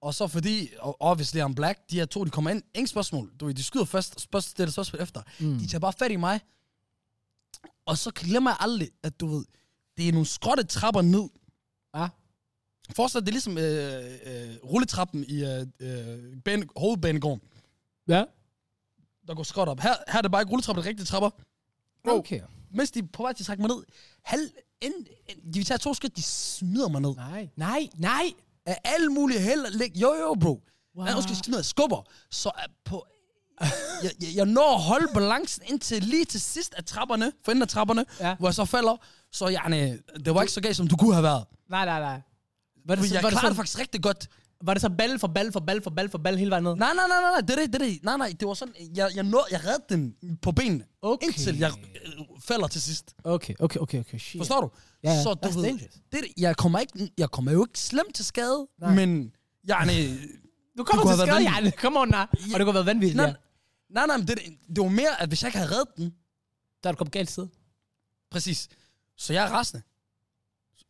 [0.00, 3.32] Og så fordi, og obviously I'm black, de her to, de kommer ind, ingen spørgsmål.
[3.40, 5.22] Du ved, de skyder først, spørgsmål, stiller spørgsmål efter.
[5.40, 5.58] Mm.
[5.58, 6.40] De tager bare fat i mig.
[7.86, 9.44] Og så glemmer jeg aldrig, at du ved,
[9.96, 11.28] det er nogle skråtte trapper ned.
[11.96, 12.08] Ja.
[12.96, 17.40] Forestil dig, det er ligesom øh, øh, rulletrappen i øh, øh, bane, hovedbanegården,
[18.08, 18.24] Ja.
[19.28, 19.80] der går skråt op.
[19.80, 21.30] Her, her er det bare ikke rulletrapper, det er rigtige trapper.
[22.04, 22.40] Bro, Okay.
[22.70, 23.84] mens de er på vej til at trække mig ned,
[24.24, 24.50] halv,
[24.82, 25.06] ind,
[25.52, 27.14] de vil tage to skridt, de smider mig ned.
[27.14, 28.32] Nej, nej, nej.
[28.66, 29.94] Af alle mulige held.
[29.96, 30.48] Jo, jo, bro.
[30.48, 30.62] Wow.
[30.96, 31.04] Wow.
[31.06, 32.02] Jeg skal smider skubber.
[32.30, 33.06] Så er på...
[34.02, 37.62] jeg, jeg, jeg når at holde balancen indtil lige til sidst af trapperne, for enden
[37.62, 38.34] af trapperne, Ja.
[38.38, 38.96] hvor jeg så falder.
[39.32, 41.44] Så yani, det var ikke så galt, som du kunne have været.
[41.70, 42.20] Nej, nej, nej.
[42.86, 44.28] Var det, så, jeg var, klarede det så, faktisk rigtig godt.
[44.64, 46.74] var det så ball for ball for ball for ball for ball hele vejen ned?
[46.76, 47.98] Nej, nej, nej, nej, nej, det er det, det er det.
[48.04, 51.26] Nej, nej, det var sådan, jeg, jeg, nåede, jeg reddede den på benene, Okay.
[51.26, 51.70] indtil jeg
[52.06, 52.12] øh,
[52.44, 53.14] falder til sidst.
[53.24, 54.18] Okay, okay, okay, okay.
[54.18, 54.40] Shit.
[54.40, 54.70] Forstår du?
[55.04, 55.22] Ja.
[55.22, 55.94] Så du ved, dangerous.
[56.12, 58.94] det, jeg, kommer ikke, jeg kommer jo ikke slemt til skade, Nej.
[58.94, 59.32] men
[59.70, 60.08] yani,
[60.78, 61.70] Du kommer kunne til skade, ja.
[61.70, 62.26] Come on, nej.
[62.32, 63.32] Og det kunne have været vanvittigt, nej, ja.
[63.92, 64.38] Nej, nej, men det,
[64.76, 66.14] det var mere, at hvis jeg ikke havde reddet den,
[66.82, 67.48] Der er du kommet galt sted.
[68.30, 68.68] Præcis.
[69.16, 69.82] Så jeg er rasende.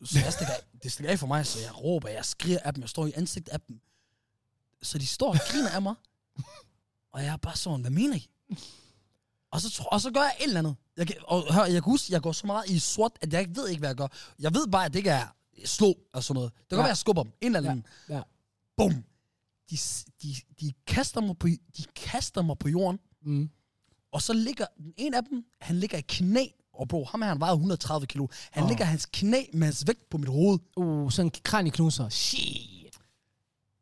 [0.04, 2.74] Så jeg stikker, af- det stikker af for mig, så jeg råber, jeg skriger af
[2.74, 3.80] dem, jeg står i ansigtet af dem.
[4.82, 5.94] Så de står og griner af mig.
[7.12, 8.30] Og jeg er bare sådan, hvad mener I?
[9.50, 10.76] Og så, og så gør jeg et eller andet.
[10.96, 13.40] Jeg, kan- og hør, jeg kan huske, jeg går så meget i sort, at jeg
[13.40, 14.08] ikke ved ikke, hvad jeg gør.
[14.38, 15.26] Jeg ved bare, at det ikke er
[15.64, 16.52] slå og sådan noget.
[16.54, 16.76] Det kan Ja.
[16.76, 16.82] ja.
[16.82, 17.32] være, at jeg skubber dem.
[17.40, 17.86] En eller anden.
[18.08, 18.22] Ja.
[18.76, 19.04] Bum.
[19.72, 19.78] De,
[20.22, 23.00] de, de, kaster mig på, de kaster mig på jorden.
[23.22, 23.50] Mm.
[24.12, 26.46] Og så ligger den ene af dem, han ligger i knæ.
[26.74, 28.26] Og bro, ham her, han vejer 130 kilo.
[28.50, 28.68] Han oh.
[28.68, 30.58] ligger hans knæ med hans vægt på mit hoved.
[30.76, 32.08] Uh, sådan en kranieknuser.
[32.08, 32.98] Shit.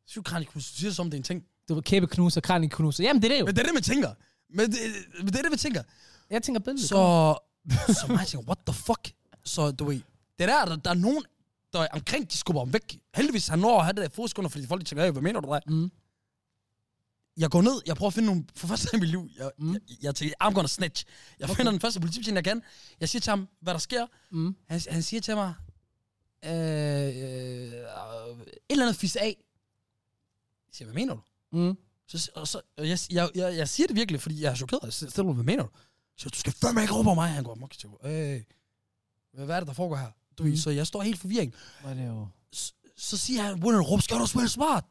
[0.06, 1.44] Psykranikus, du siger som det er en ting.
[1.68, 3.04] Du var kæbeknuser, kranieknuser.
[3.04, 3.46] Jamen, det er det jo.
[3.46, 4.14] Men det er det, man tænker.
[4.50, 4.78] Men det,
[5.18, 5.82] men det er det, man tænker.
[6.30, 6.88] Jeg tænker billedet.
[6.88, 7.38] Så,
[8.00, 9.12] så mig tænker, what the fuck?
[9.44, 10.00] Så du ved,
[10.38, 11.24] det der, der, der er nogen
[11.72, 12.98] der er omkring, de skubber ham væk.
[13.14, 15.40] Heldigvis han når at have det der fodskunder, fordi folk de tænker, hey, hvad mener
[15.40, 15.60] du der?
[15.66, 15.90] Mm.
[17.36, 19.50] Jeg går ned, jeg prøver at finde nogle, for første gang i mit liv, jeg,
[19.58, 19.72] Mm.
[19.72, 21.04] jeg, jeg tænker, I'm gonna snitch.
[21.38, 21.56] Jeg okay.
[21.56, 22.62] finder den første politibetjent, jeg kan.
[23.00, 24.06] Jeg siger til ham, hvad der sker.
[24.30, 24.56] Mm.
[24.68, 25.54] Han, han siger til mig,
[26.44, 27.72] øh, øh, et
[28.70, 29.36] eller andet fis af.
[30.68, 31.20] Jeg siger, hvad mener du?
[31.52, 31.76] Mm.
[32.06, 34.80] Så, og så, og jeg, jeg, jeg, jeg siger det virkelig, fordi jeg er chokeret.
[34.84, 35.68] Jeg stiller hvad mener du?
[36.16, 37.30] Så du skal fandme ikke råbe på mig.
[37.30, 38.42] Han går, okay, øh,
[39.32, 40.10] hvad, hvad er det, der foregår her?
[40.40, 40.56] Du, Mm.
[40.56, 41.54] Så jeg står helt forvirring.
[41.84, 42.26] Var det jo...
[42.52, 44.84] Så, så siger han, at råbe, skal du spille smart?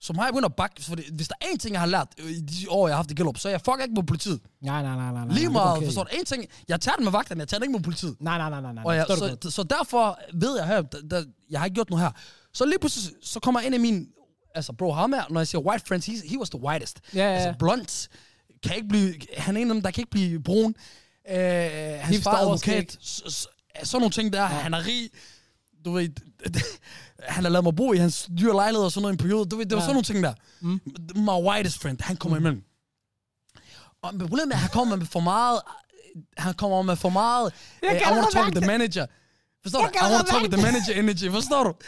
[0.00, 2.30] Så mig begynder at bakke, for hvis der er en ting, jeg har lært øh,
[2.30, 4.40] i de år, jeg har haft i Gellerup, så er jeg fuck ikke med politiet.
[4.62, 5.24] Nej, nej, nej, nej.
[5.24, 5.34] nej.
[5.34, 5.86] Lige det er meget, okay.
[5.86, 6.10] forstår du?
[6.18, 8.16] En ting, jeg tager den med vagterne, jeg tager den ikke med politiet.
[8.20, 8.72] Nej, nej, nej, nej.
[8.72, 8.84] nej.
[8.84, 9.44] Og jeg, godt?
[9.44, 12.10] så, så derfor ved jeg her, der, der, jeg har ikke gjort noget her.
[12.52, 14.06] Så lige pludselig, så kommer en af mine,
[14.54, 17.00] altså bro, ham her, når jeg siger white friends, he, he was the whitest.
[17.14, 17.34] Ja, ja, ja.
[17.34, 18.08] Altså blunt,
[18.62, 20.74] kan ikke blive, han er en af dem, der kan ikke blive brun.
[21.30, 22.98] Øh, hans Hipster far er advokat.
[23.80, 25.10] Så, så, sådan nogle ting der, han er rig.
[25.84, 26.08] Du ved,
[27.34, 29.48] han har lavet mig bo i hans dyre lejlighed og sådan noget i en periode.
[29.48, 29.86] Du ved, det var Ja.
[29.86, 30.34] sådan nogle ting der.
[30.60, 30.80] Mm.
[31.14, 32.42] My whitest friend, han kommer mm.
[32.46, 32.62] imellem.
[34.02, 35.60] Og problemet er, at han kommer med for meget,
[36.38, 39.06] han kommer med for meget, Jeg uh, I kan want to talk with the manager.
[39.62, 39.98] Forstår Jeg du?
[39.98, 41.72] kan I want to talk with the manager energy, forstår du?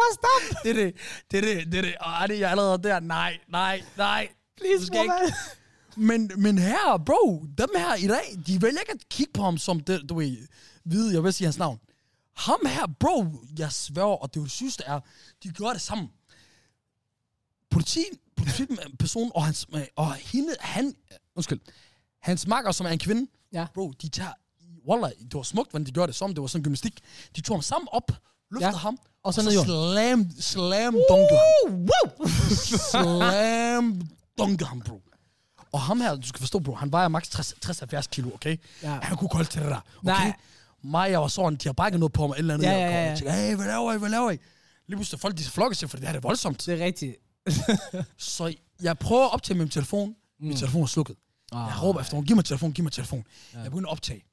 [0.00, 0.62] Bare stop!
[0.64, 0.94] Det er det,
[1.30, 1.94] det er det, det er det.
[2.00, 3.00] Og er det jeg er allerede der?
[3.00, 4.28] Nej, nej, nej.
[4.56, 5.34] Please, Du skal ikke.
[5.96, 9.58] Men, men her, bro, dem her i dag, de vælger ikke at kigge på ham
[9.58, 10.36] som, det, du ved,
[10.84, 11.80] vide, jeg vil sige hans navn.
[12.36, 13.26] Ham her, bro,
[13.58, 15.00] jeg sværger, og det er jo det sygeste er,
[15.42, 16.08] de gør det sammen.
[17.70, 18.04] Politi,
[18.36, 20.94] politiperson og, hans, og hende, han,
[21.36, 21.60] undskyld,
[22.20, 23.66] hans makker, som er en kvinde, Ja.
[23.74, 24.32] bro, de tager,
[24.88, 27.00] wallah, det var smukt, hvordan de gjorde det som, det var sådan gymnastik.
[27.36, 28.10] De tog ham sammen op,
[28.50, 28.76] løftede Ja.
[28.76, 29.66] ham, Og så i jorden.
[29.66, 31.88] slam, slam, dunkede ham.
[31.88, 32.28] Woo!
[32.90, 35.02] Slam dunkede ham, bro.
[35.72, 38.56] Og ham her, du skal forstå, bro, han vejer maks 60-70 kilo, okay?
[38.82, 38.98] Ja.
[39.02, 40.12] Han kunne kolde til det der, okay?
[40.12, 40.32] Nej.
[40.84, 42.66] Mig, jeg var sådan, de har bare ikke noget på mig, et eller andet.
[42.66, 43.00] Ja, ja, ja.
[43.08, 44.38] Jeg tænkte, hey, hvad laver I, hvad laver I?
[44.88, 46.66] Lige pludselig folk, de flokker sig, for det her er voldsomt.
[46.66, 47.16] Det er rigtigt.
[48.18, 50.08] Så jeg prøver at optage min telefon.
[50.08, 50.46] Mm.
[50.46, 51.16] Min telefon er slukket.
[51.52, 53.24] Oh, Jeg råber efter nogen, giv mig telefon, giv mig telefon.
[53.54, 53.58] Ja.
[53.60, 54.24] Jeg begynder at optage.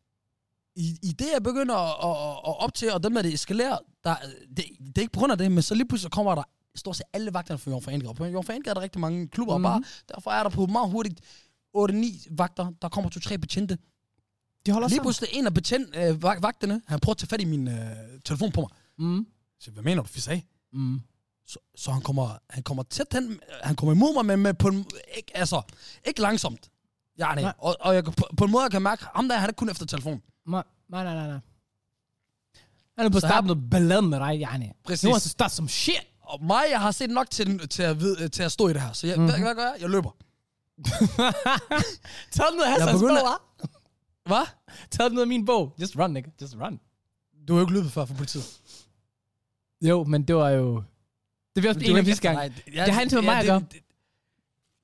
[0.75, 4.15] I, I det, jeg begynder at, at, at optage, og dem, der det eskalerer, der,
[4.58, 6.43] det, det er ikke på grund af det, men så lige pludselig kommer der
[6.75, 8.13] stort set alle vagterne for Jørgen Foreninger.
[8.13, 9.65] På Jørgen Foreninger er der rigtig mange klubber, mm-hmm.
[9.65, 9.84] og bare,
[10.15, 11.21] derfor er der på meget hurtigt
[11.77, 13.77] 8-9 vagter, der kommer to-tre betjente.
[14.65, 17.41] De holder Lige pludselig en af betjent, øh, vag- vagterne, han prøver at tage fat
[17.41, 17.75] i min øh,
[18.25, 18.69] telefon på mig.
[18.97, 19.27] Mm.
[19.60, 20.45] Så hvad mener du, Fis af?
[20.73, 21.01] Mm.
[21.47, 24.67] Så, så han kommer, han kommer tæt hen, han kommer imod mig, men med på
[24.67, 24.86] en,
[25.17, 25.62] ikke, altså,
[26.08, 26.69] ikke langsomt.
[27.17, 27.41] Ja, nej.
[27.41, 27.53] Nej.
[27.58, 29.69] Og, og jeg, på, på, en måde, jeg kan mærke, ham der, han er kun
[29.69, 30.21] efter telefon.
[30.47, 31.39] Nej, nej, nej, nej.
[32.97, 34.71] Han er på Så start her- noget ballade med dig, Janne.
[34.84, 35.03] Præcis.
[35.03, 36.08] Nu har du start som shit.
[36.30, 38.82] Og mig, jeg har set nok til, til, at, vide, til at stå i det
[38.82, 38.92] her.
[38.94, 39.24] Så jeg, Mhm.
[39.26, 39.44] mm-hmm.
[39.44, 39.82] hvad, hvad gør jeg?
[39.82, 40.12] Jeg løber.
[42.32, 43.65] Tag den ud af Jeg Hassans bog, begynder- hva'?
[44.26, 44.46] Hvad?
[44.92, 45.74] Tag den ud af min bog.
[45.82, 46.30] Just run, nigga.
[46.42, 46.80] Just run.
[47.48, 48.44] Du har jo ikke løbet før for politiet.
[49.82, 50.84] Jo, men det var jo...
[51.56, 52.42] Det var også en af de gange.
[52.74, 53.63] Ja, Det har intet med mig at gøre.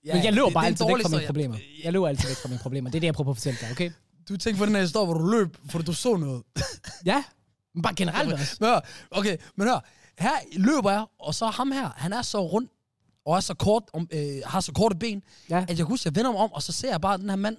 [0.06, 1.58] Ja, Men jeg løber det- bare det er altid væk fra mine problemer.
[1.84, 2.90] Jeg løber altid væk fra mine problemer.
[2.90, 3.92] Det er det, jeg prøver på at fortælle dig, okay?
[4.30, 6.44] Du tænker på den her historie, hvor du løb, fordi du så noget.
[7.06, 7.24] Ja.
[7.74, 8.58] Men bare generelt også.
[8.60, 8.80] Men hør,
[9.12, 9.86] okay, men hør.
[10.20, 12.68] Her løber jeg, og så ham her, han er så rund,
[13.26, 15.58] og er så kort, om, øh, har så korte ben, Ja.
[15.62, 17.36] at jeg kan huske, jeg vender mig om, og så ser jeg bare den her
[17.36, 17.58] mand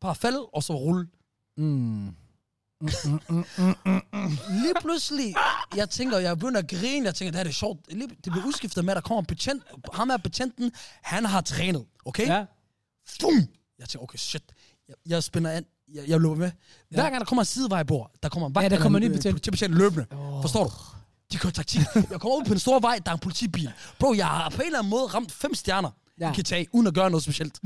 [0.00, 1.06] bare falde, og så rulle.
[1.56, 2.14] Mm.
[4.50, 5.34] Lige pludselig,
[5.76, 7.86] jeg tænker, jeg begynder at grine, jeg tænker, det her det er sjovt.
[8.24, 11.84] Det bliver udskiftet med, at der kommer en betjent, ham er betjenten, han har trænet,
[12.04, 12.26] okay?
[12.26, 12.44] Ja.
[13.20, 13.34] Fum!
[13.78, 14.42] Jeg tænker, okay, shit.
[14.88, 16.50] Jeg, jeg spænder an, jeg, jeg løber med.
[16.90, 19.08] Hver gang der kommer en sidevejbord, der kommer en vagt, Ja, der kommer en ny
[19.08, 19.32] øh, betjent.
[19.34, 20.06] politibetjent løbende.
[20.12, 20.42] Åh.
[20.42, 20.70] Forstår du?
[21.32, 21.80] De kører taktik.
[21.94, 23.72] Jeg kommer ud på en stor vej, der er en politibil.
[23.98, 25.90] Bro, jeg har på en eller anden måde ramt fem stjerner.
[26.20, 26.32] Ja.
[26.34, 27.60] Kan tage, uden at gøre noget specielt.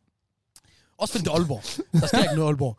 [0.98, 1.62] Også fordi det er Aalborg.
[2.00, 2.78] Der sker ikke noget Aalborg.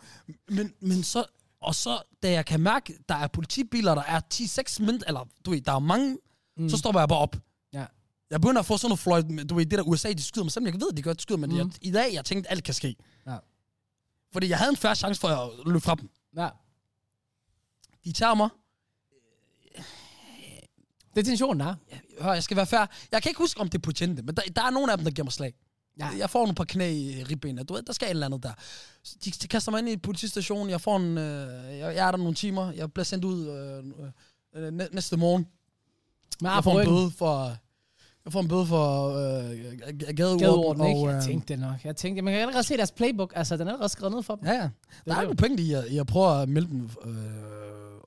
[0.49, 1.25] Men, men så,
[1.61, 5.51] og så, da jeg kan mærke, der er politibiler, der er 10-6 mindre, eller du
[5.51, 6.17] ved, der er mange,
[6.57, 6.69] mm.
[6.69, 7.35] så stopper jeg bare op.
[7.73, 7.85] Ja.
[8.29, 10.51] Jeg begynder at få sådan noget fløjt, du ved, det der USA, de skyder mig,
[10.51, 11.55] selvom jeg ved, de gør, de skyder, men Mm.
[11.55, 11.59] mm.
[11.59, 12.95] jeg, i dag, jeg tænkte, alt kan ske.
[13.27, 13.37] Ja.
[14.33, 16.09] Fordi jeg havde en færre chance for at løbe fra dem.
[16.37, 16.49] Ja.
[18.03, 18.49] De tager mig.
[21.15, 21.75] Det er tensionen, der er.
[22.23, 22.85] Hør, jeg skal være fair.
[23.11, 25.05] Jeg kan ikke huske, om det er potente, men der, der er nogle af dem,
[25.05, 25.53] der giver mig slag.
[25.99, 26.07] Ja.
[26.17, 27.63] Jeg får nogle par knæ i ribbenene.
[27.63, 28.51] Du ved, der skal et eller andet der.
[29.25, 30.69] De, de kaster mig ind i politistationen.
[30.69, 31.17] Jeg får en...
[31.17, 32.71] Øh, jeg, jeg er der nogle timer.
[32.71, 35.45] Jeg bliver sendt ud øh, øh, næ- næste morgen.
[36.41, 37.57] Men Jeg får en bøde for...
[38.25, 39.57] Jeg får en bøde for øh,
[40.15, 40.39] gadeorden.
[40.39, 41.07] Gadeorden, ikke?
[41.09, 41.83] Jeg øh, tænkte det nok.
[41.85, 43.33] Jeg tænkte, man kan allerede se deres playbook.
[43.35, 44.45] Altså, den er allerede skrevet ned for dem.
[44.47, 44.69] Ja, ja.
[45.05, 45.23] Der er det.
[45.29, 47.15] ikke pointe i, at jeg prøver at melde dem øh,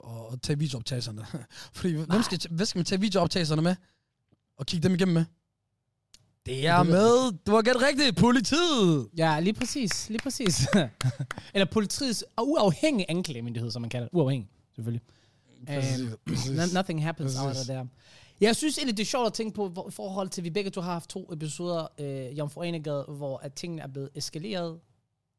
[0.08, 1.26] og, og tage videooptagelserne.
[1.78, 3.76] Fordi hvem skal, hvad skal man tage videooptagelserne med?
[4.58, 5.24] Og kigge dem igennem med?
[6.46, 9.08] Det er med, du har gæt rigtigt, politiet!
[9.18, 10.08] Ja, lige præcis.
[10.08, 10.66] Lige præcis.
[11.54, 14.14] Eller politiets uafhængige anklagemyndighed, som man kalder det.
[14.18, 14.48] Uafhængig.
[14.74, 15.02] Selvfølgelig.
[15.66, 16.50] Præcis, Um, præcis.
[16.50, 17.60] no- nothing happens out Præcis.
[17.68, 17.88] of there.
[18.40, 20.70] Jeg synes egentlig, det er sjovt at tænke på, i forhold til, at vi begge
[20.70, 24.80] to har haft to episoder, øh, Jomfru Enegade, hvor at tingene er blevet eskaleret.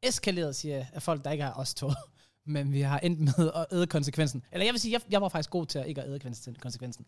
[0.02, 1.90] Eskaleret, siger jeg, af folk, der ikke er os to.
[2.50, 4.42] Men vi har endt med at æde konsekvensen.
[4.52, 6.18] Eller jeg vil sige, jeg, jeg var faktisk god til at ikke at æde
[6.62, 7.04] konsekvensen-.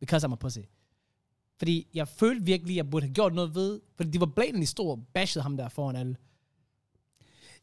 [0.00, 0.58] Because I'm a pussy.
[1.58, 4.64] Fordi jeg følte virkelig, at jeg burde have gjort noget ved, fordi de var blatantly
[4.64, 6.16] stor bashed ham der foran alle.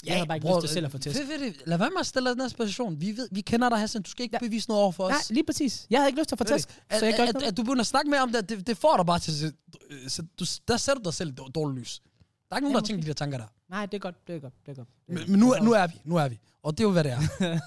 [0.05, 1.19] Jeg havde bare ikke lyst til selv at få test.
[1.19, 3.01] Ved, ved, det, lad være med at stille dig den her situation.
[3.01, 4.01] Vi, ved, vi kender dig, Hassan.
[4.01, 5.09] Du skal ikke bevise noget over for os.
[5.09, 5.87] Nej, lige præcis.
[5.89, 6.69] Jeg havde ikke lyst til at få test,
[6.99, 9.05] så jeg at, at, du begynder at snakke mere om det, det, det får dig
[9.05, 9.53] bare til
[9.89, 12.01] øh, så du, der sætter du dig selv i dårligt lys.
[12.49, 13.47] Der er ikke nogen, Ja, der tænker de der tanker der.
[13.71, 14.87] Nej, det er godt, det er godt, det er godt.
[15.07, 16.39] Det er Men, men nu, er nu er vi, nu er vi.
[16.63, 17.19] Og det er jo, hvad det er.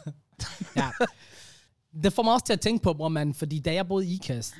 [0.81, 0.91] ja.
[2.03, 4.15] Det får mig også til at tænke på, bror man, fordi da jeg boede i
[4.15, 4.55] IKAST,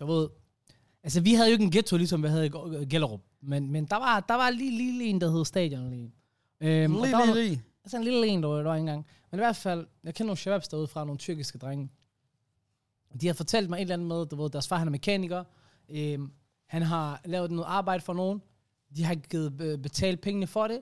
[0.00, 0.28] du ved,
[1.02, 2.50] altså vi havde jo ikke en ghetto, ligesom vi havde i
[2.90, 6.12] Gellerup, men, men der var, der var lige, lige en, der hed Stadion lige.
[6.60, 7.62] Øhm, Lige, der var lige.
[7.84, 9.06] Altså en lille en, der var, der var engang.
[9.30, 11.90] Men i hvert fald, jeg kender nogle shababs derude fra, nogle tyrkiske drenge.
[13.20, 15.44] De har fortalt mig et eller andet med, du ved, deres far han er mekaniker.
[15.88, 16.30] Øhm,
[16.66, 18.42] han har lavet noget arbejde for nogen.
[18.96, 20.80] De har givet øh, betalt pengene for det.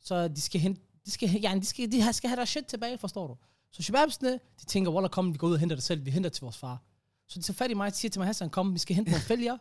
[0.00, 2.98] Så de skal hente, de skal, ja, de skal, de skal have deres shit tilbage,
[2.98, 3.36] forstår du?
[3.72, 6.04] Så shababsene, de tænker, Wallah, kom, vi går ud og henter det selv.
[6.04, 6.82] Vi henter til vores far.
[7.28, 9.10] Så de tager fat i mig og siger til mig, Hassan, kom, vi skal hente
[9.10, 9.56] nogle fælger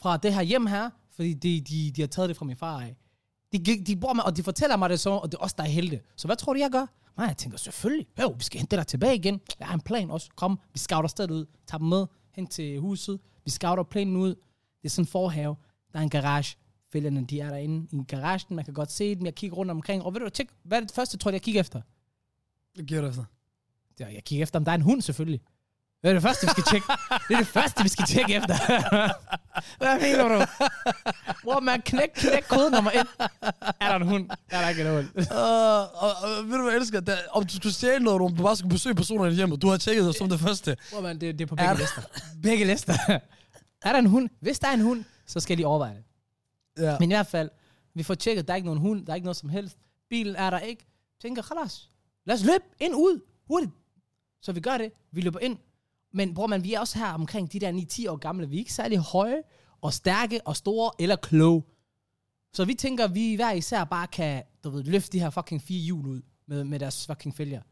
[0.00, 2.80] fra det her hjem her, fordi de, de, de har taget det fra min far
[2.80, 2.96] af.
[3.52, 5.64] De, de, de med, og de fortæller mig det så, og det er også der
[5.64, 6.00] er helte.
[6.16, 6.86] Så hvad tror du, jeg gør?
[7.16, 8.06] Nej, jeg tænker selvfølgelig.
[8.20, 9.40] Jo, vi skal hente det der tilbage igen.
[9.58, 10.30] Jeg har en plan også.
[10.36, 11.46] Kom, vi scouter stedet ud.
[11.66, 13.20] Tager dem med hen til huset.
[13.44, 14.28] Vi scouter planen ud.
[14.28, 15.56] Det er sådan en forhave.
[15.92, 16.56] Der er en garage.
[16.92, 18.56] Fælderne, de er derinde i garagen.
[18.56, 19.24] Man kan godt se dem.
[19.24, 20.02] Jeg kigger rundt omkring.
[20.02, 21.80] Og ved du, tjek, hvad er det første, tror jeg, jeg kigger efter?
[22.76, 23.24] Det giver det efter.
[24.00, 25.40] Ja, jeg kigger efter, om der er en hund, selvfølgelig.
[26.02, 26.86] Det er det første, vi skal tjekke.
[27.28, 28.54] Det er det første, vi skal tjekke efter.
[29.78, 30.46] Hvad mener du?
[31.42, 33.06] Hvor man knæk, knæk kode nummer et.
[33.80, 34.30] Er der en hund?
[34.50, 35.06] Er der ikke en hund?
[35.16, 37.00] Uh, og, og, ved du hvad jeg elsker?
[37.00, 39.68] Der, om du skulle stjæle noget, og du bare skulle besøge personer i hjemmet, du
[39.68, 40.76] har tjekket det som det første.
[40.92, 42.02] Hvor man, det, det er på Er begge der- lister.
[42.42, 42.92] Begge lister.
[43.82, 44.28] er der en hund?
[44.40, 46.02] Hvis der er en hund, så skal de overveje det.
[46.78, 46.96] Ja.
[47.00, 47.50] Men i hvert fald,
[47.94, 49.78] vi får tjekket, der er ikke nogen hund, der er ikke noget som helst.
[50.10, 50.86] Bilen er der ikke.
[51.20, 51.90] Tænker, khalas.
[52.24, 53.72] Lad os løbe ind, ud, hurtigt.
[54.42, 54.92] Så vi gør det.
[55.12, 55.58] Vi løber ind.
[56.12, 57.72] Men bror man, vi er også her omkring de der
[58.08, 58.48] 9-10 år gamle.
[58.48, 59.42] Vi er ikke særlig høje
[59.80, 61.62] og stærke og store eller kloge.
[62.52, 65.62] Så vi tænker, at vi hver især bare kan du ved, løfte de her fucking
[65.62, 67.62] fire hjul ud med, med deres fucking fælger.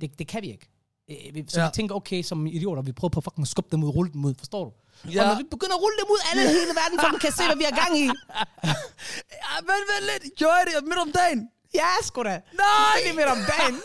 [0.00, 0.68] Det, det kan vi ikke.
[1.10, 1.16] Øh,
[1.48, 1.66] Så Ja.
[1.66, 4.24] vi tænker, okay, som idioter, vi prøver på at fucking skubbe dem ud, rulle dem
[4.24, 4.70] ud, forstår du?
[5.12, 5.22] Ja.
[5.22, 7.32] Og når vi begynder at rulle dem ud, alle i hele verden, så man kan
[7.32, 8.04] se, hvad vi har gang i.
[9.44, 10.36] ja men vent lidt.
[10.36, 11.48] Gjorde jeg det midt om dagen?
[11.74, 12.40] Ja, sgu da.
[12.52, 12.96] Nej!
[13.04, 13.76] Lige midt om dagen.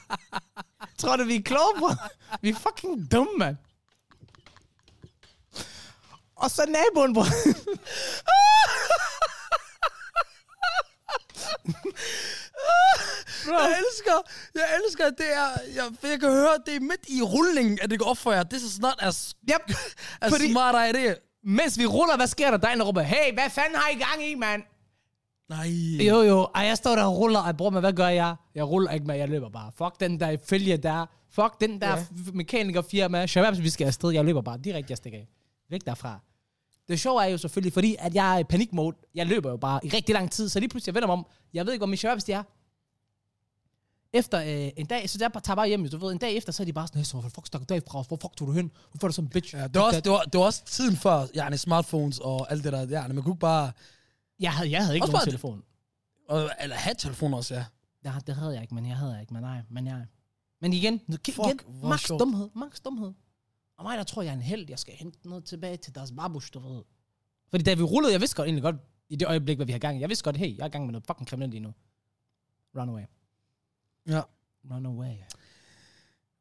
[1.00, 1.88] Tror du, vi er kloge, bro?
[2.40, 3.56] Vi er fucking dumme, mand.
[6.36, 7.22] Og så naboen, bro.
[13.46, 14.12] Jeg elsker,
[14.54, 17.78] jeg elsker, at det er, jeg, jeg kan høre, at det er midt i rulningen,
[17.82, 18.42] at det går op for jer.
[18.42, 19.76] This is not as, Yep.
[20.22, 21.14] as Fordi- smart idea.
[21.44, 22.56] Mens vi ruller, hvad sker der?
[22.58, 24.62] Der er en, der råber, hey, hvad fanden har I gang i, mand?
[25.48, 25.68] Nej.
[26.08, 26.48] Jo, jo.
[26.54, 28.34] Og jeg står der og ruller, og bror, men hvad gør jeg?
[28.54, 29.70] Jeg ruller ikke med, jeg løber bare.
[29.78, 31.06] Fuck den der følge der.
[31.30, 31.96] Fuck den der Ja.
[31.96, 32.04] ja.
[32.34, 33.26] mekanikerfirma.
[33.26, 34.10] Shababs, vi skal afsted.
[34.10, 35.28] Jeg løber bare direkte, jeg stikker af.
[35.70, 36.18] Væk derfra.
[36.88, 38.96] Det sjove er jo selvfølgelig, fordi at jeg er i panikmode.
[39.14, 41.26] Jeg løber jo bare i rigtig lang tid, så lige pludselig jeg vender mig om.
[41.54, 42.42] Jeg ved ikke, hvor mine shababs de er.
[44.12, 46.62] Efter øh, en dag, så bare tager bare hjem, du ved, en dag efter, så
[46.62, 48.02] er de bare sådan, hvor fuck stak du derfra?
[48.02, 48.70] Hvor fuck tog du hen?
[48.90, 49.54] Hvorfor er du sådan en bitch?
[49.54, 52.64] Ja, det, var også, det, var, det var også tiden før ja, smartphones og alt
[52.64, 52.86] det der.
[52.88, 53.72] Ja, man kunne ikke bare...
[54.40, 55.62] Jeg havde, jeg havde ikke Også nogen telefon.
[56.28, 57.64] Og, eller have telefoner også, ja.
[58.04, 60.06] Ja, det havde jeg ikke, men jeg havde ikke, men nej, men jeg...
[60.60, 62.20] Men igen, nu, Fuck, igen max sjovt.
[62.20, 63.12] dumhed, max dumhed.
[63.78, 66.12] Og mig, der tror jeg er en held, jeg skal hente noget tilbage til deres
[66.12, 66.82] babush, du ved.
[67.50, 68.76] Fordi da vi rullede, jeg vidste godt egentlig godt,
[69.08, 70.00] i det øjeblik, hvad vi har gang i.
[70.00, 71.74] Jeg vidste godt, hey, jeg er i gang med noget fucking kriminelt lige nu.
[72.76, 73.02] Run away.
[74.08, 74.22] Ja.
[74.70, 75.14] Run away.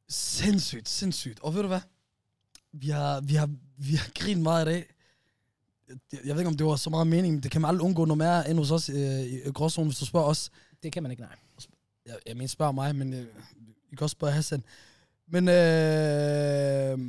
[0.10, 1.40] Sindssygt, sindssygt.
[1.40, 1.82] Og ved du hvad?
[2.74, 4.94] Vi har, vi har, vi har grinet meget i dag.
[5.88, 7.86] Jeg, jeg ved ikke, om det var så meget mening, men det kan man aldrig
[7.86, 10.52] undgå noget mere end hos os øh, i gråzonen, hvis du spørger os.
[10.84, 11.36] Det kan man ikke, nej.
[12.06, 13.26] Jeg, jeg mener, spørg mig, men øh,
[13.92, 14.64] I kan også spørge Hassan.
[15.28, 17.00] Men øh,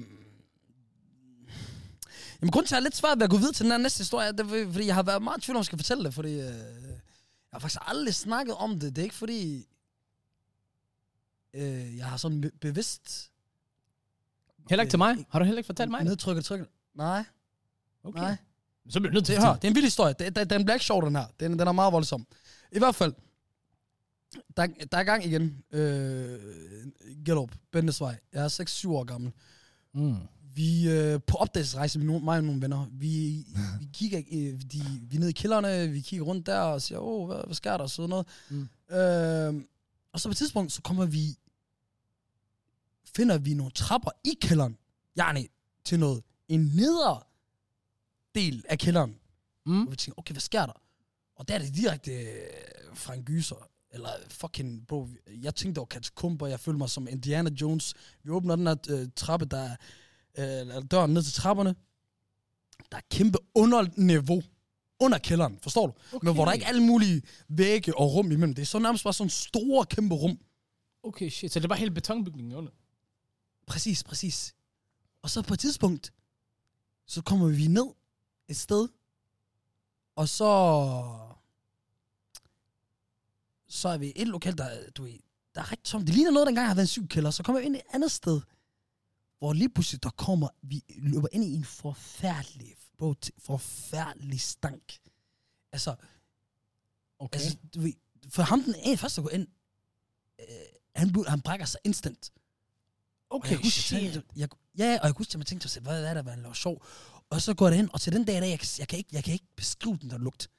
[2.40, 3.78] Jamen, grunden til, at jeg er lidt svært ved at gå videre til den her
[3.78, 5.78] næste historie, det er, fordi jeg har været meget i tvivl om, at jeg skal
[5.78, 8.96] fortælle det, fordi øh, jeg har faktisk aldrig snakket om det.
[8.96, 9.66] Det er ikke fordi,
[11.54, 13.30] øh, jeg har sådan be- bevidst
[14.70, 15.26] Heller ikke til mig.
[15.30, 16.06] Har du heller ikke fortalt mig det?
[16.06, 16.68] nedtrykket trykket.
[16.94, 17.24] Nej,
[18.04, 18.20] Okay.
[18.20, 18.36] nej.
[18.90, 19.56] Så bliver nødt til Det, fortælle.
[19.60, 20.14] det er en vild historie.
[20.18, 21.26] Det, den, den bliver ikke sjov, den her.
[21.40, 22.26] Den, den er meget voldsom.
[22.72, 23.12] I hvert fald,
[24.56, 25.62] der, der er gang igen.
[25.72, 26.38] Øh,
[27.24, 28.18] Gellup, Bendesvej.
[28.32, 29.32] Jeg er 6-7 år gammel.
[29.94, 30.16] Mm.
[30.54, 32.86] Vi øh, på opdagelsesrejse med nogle, mig og nogle venner.
[32.92, 33.44] Vi,
[33.80, 36.98] vi kigger øh, de, vi er nede i kælderne, vi kigger rundt der og siger,
[36.98, 37.86] åh, hvad, hvad sker der?
[37.86, 38.26] Sådan noget.
[38.50, 38.68] Mm.
[38.96, 39.62] Øh,
[40.18, 41.38] og så på et tidspunkt, så kommer vi
[43.16, 44.78] finder vi nogle trapper i kælderen.
[45.20, 45.46] Yani,
[45.84, 46.22] til noget.
[46.48, 47.22] En nedre
[48.34, 49.18] del af kælderen.
[49.66, 49.86] Mm.
[49.86, 50.82] Og vi tænker, okay, hvad sker der?
[51.36, 53.70] Og der er det direkte øh, fra en gyser.
[53.90, 56.46] Eller fucking, bro, jeg tænkte, det var katakomber.
[56.46, 57.94] Jeg følte mig som Indiana Jones.
[58.22, 59.76] Vi åbner den her øh, trappe, der
[60.34, 61.74] er, øh, døren ned til trapperne.
[62.90, 64.42] Der er kæmpe underniveau
[65.00, 65.92] under kælderen, forstår du?
[66.12, 66.26] Okay.
[66.26, 68.54] Men hvor der ikke er alle mulige vægge og rum imellem.
[68.54, 70.38] Det er så nærmest bare sådan store, kæmpe rum.
[71.02, 71.52] Okay, shit.
[71.52, 72.72] Så det er bare hele betonbygningen under.
[73.66, 74.54] Præcis, præcis.
[75.22, 76.12] Og så på et tidspunkt,
[77.06, 77.86] så kommer vi ned
[78.48, 78.88] et sted,
[80.16, 80.44] og så
[83.68, 85.18] så er vi i et lokal, der, du ved,
[85.54, 86.06] der er rigtig tomt.
[86.06, 87.30] Det ligner noget, dengang jeg har været i en syg kælder.
[87.30, 88.40] Så kommer vi ind et andet sted,
[89.38, 94.98] hvor lige pludselig der kommer, vi løber ind i en forfærdelig, bro, forfærdelig stank.
[95.72, 95.94] Altså,
[97.20, 97.38] Okay.
[97.38, 97.92] altså du ved,
[98.30, 99.46] for ham den ene først at gå ind,
[100.40, 100.46] øh,
[100.96, 102.30] han, han brækker sig instant.
[103.30, 104.14] Og okay, jeg husker, shit.
[104.14, 106.84] jeg jeg, ja, og jeg husker, at jeg tænkte, hvad er der, hvad laver sjov?
[107.30, 109.10] Og så går det hen, og til den dag, i dag, jeg, jeg, kan ikke,
[109.12, 110.50] jeg kan ikke beskrive den der lugt.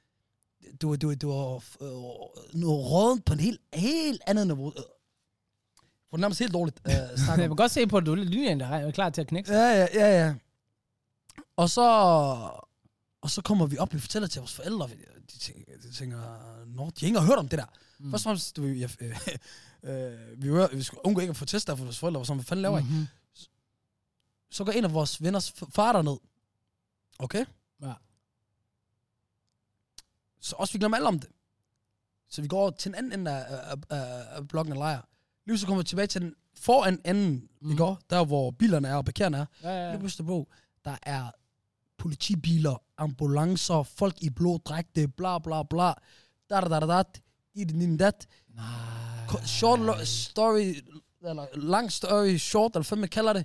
[0.80, 1.24] Det var, det var, det
[1.80, 4.68] øh, rådent på en helt, helt andet niveau.
[4.68, 6.80] Øh, Det var nærmest helt dårligt.
[6.86, 9.20] Øh, snakke Jeg kan godt se på, at du er linjen, der er klar til
[9.20, 10.34] at knække ja, ja, ja, ja.
[11.60, 11.82] Og så,
[13.20, 14.88] og så kommer vi op, vi fortæller til vores forældre,
[15.32, 16.18] de tænker, de tænker
[16.66, 17.64] Nå, de har ikke hørt om det der.
[17.98, 18.10] Mm.
[18.10, 19.28] Først og fremmest, du, jeg, øh,
[19.90, 22.38] øh, vi, hører, vi skulle undgå ikke at få tester for vores forældre, og sådan,
[22.38, 22.82] hvad fanden laver I?
[22.82, 23.06] Mhm.
[24.50, 26.16] så går en af vores venners far derned.
[27.18, 27.44] Okay?
[27.82, 27.92] Ja.
[30.40, 31.30] Så også vi glemmer alle om det.
[32.28, 35.00] Så vi går over til en anden ende af, af, af, af blokken og lejer.
[35.46, 37.76] Lige så kommer vi tilbage til den foran enden, mm.
[37.76, 39.46] Går, der hvor bilerne er og parkererne er.
[39.62, 39.98] Ja, ja, Lige ja.
[39.98, 40.48] pludselig, bro,
[40.84, 41.30] der er
[42.00, 45.92] politibiler, ambulancer, folk i blå dragte, bla bla bla.
[46.50, 47.02] Da da da da.
[47.54, 48.26] Dit, dat.
[49.46, 50.74] Short story,
[51.22, 53.44] eller lang story short, eller hvad man kalder det.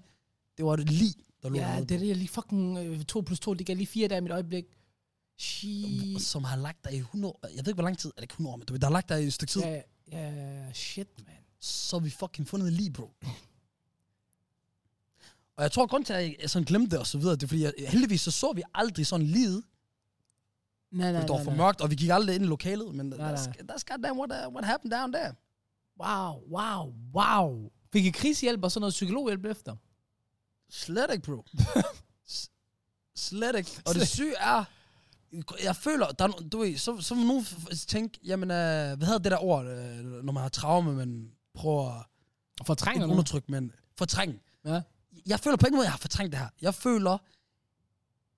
[0.57, 3.21] Det var et lig, der lå Ja, det er det, jeg lige fucking øh, 2
[3.21, 4.65] plus 2, det gav lige 4 dage i mit øjeblik.
[5.37, 6.21] Shit.
[6.21, 7.39] som har lagt der i 100 år.
[7.43, 8.09] Jeg ved ikke, hvor lang tid.
[8.09, 9.51] Er det ikke 100 år, men du ved, der har lagt der i et stykke
[9.51, 9.61] tid.
[9.61, 11.35] Ja, ja, ja, shit, man.
[11.59, 13.11] Så har vi fucking fundet lige, bro.
[15.57, 17.47] Og jeg tror, grund til, at jeg sådan glemte det og så videre, det er
[17.47, 19.63] fordi, jeg, heldigvis så så vi aldrig sådan livet.
[20.91, 21.57] Nej, nej, Det var for nej.
[21.57, 24.53] mørkt, og vi gik aldrig ind i lokalet, men Nej, that's, that's goddamn what, uh,
[24.53, 25.33] what happened down there.
[25.99, 27.71] Wow, wow, wow.
[27.93, 29.75] Fik I krisehjælp og sådan noget psykologhjælp efter?
[30.69, 31.45] Slet ikke, bro.
[33.15, 33.71] Slet ikke.
[33.85, 34.63] Og det syge er,
[35.63, 37.45] jeg føler, der er, du ved, så, så nogen
[37.87, 42.07] tænke, jamen, øh, hvad hedder det der ord, øh, når man har traume, men prøver
[42.59, 42.65] at
[42.95, 43.11] nu?
[43.11, 44.39] undertrykke, men fortrænge.
[44.65, 44.81] Ja.
[45.25, 46.47] Jeg føler på ingen måde, at jeg har fortrængt det her.
[46.61, 47.17] Jeg føler,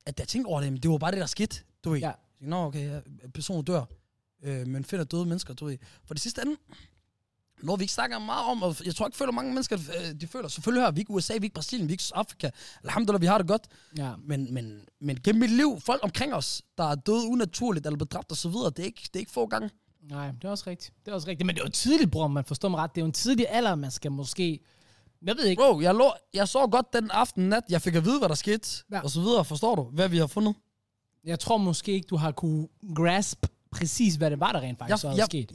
[0.05, 1.61] at da jeg tænker over det, men det var bare det, der skete.
[1.83, 2.11] Du ved, Ja.
[2.39, 3.01] Nå, okay,
[3.33, 3.83] personen dør,
[4.43, 5.77] øh, men finder døde mennesker, du ved.
[6.05, 6.55] For det sidste ende,
[7.63, 10.27] noget vi ikke snakker meget om, og jeg tror ikke, føler mange mennesker, øh, de
[10.27, 12.49] føler, selvfølgelig her, vi ikke USA, vi ikke Brasilien, vi ikke Afrika,
[12.83, 14.13] alhamdulillah, vi har det godt, Ja.
[14.25, 18.11] men, men, men gennem mit liv, folk omkring os, der er døde unaturligt, eller blevet
[18.11, 19.69] dræbt og så videre, det er ikke, det er ikke få gange.
[20.01, 20.93] Nej, det er også rigtigt.
[21.05, 21.45] Det er også rigtigt.
[21.45, 22.95] Men det er jo tidligt, bror, man forstår mig ret.
[22.95, 24.59] Det er jo en tidlig alder, man skal måske...
[25.25, 25.59] Jeg ved ikke.
[25.61, 28.35] Bro, jeg, lå, jeg så godt den aften nat, jeg fik at vide, hvad der
[28.35, 28.95] skete, Ja.
[28.95, 29.01] ja.
[29.03, 30.55] og så videre, forstår du, hvad vi har fundet?
[31.23, 35.03] Jeg tror måske ikke, du har kunne grasp præcis, hvad det var, der rent faktisk
[35.03, 35.51] Jeg- havde jeg- sket.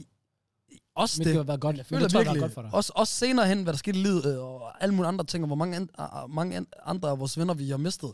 [0.95, 1.31] Også Men det.
[1.33, 1.77] det har været godt.
[1.77, 2.73] Jeg føler det var virkelig, godt for dig.
[2.73, 5.43] også, også senere hen, hvad der skete i livet, øh, og alle mulige andre ting,
[5.43, 5.89] og hvor mange, an,
[6.29, 8.11] mange an, andre af vores venner, vi har mistet.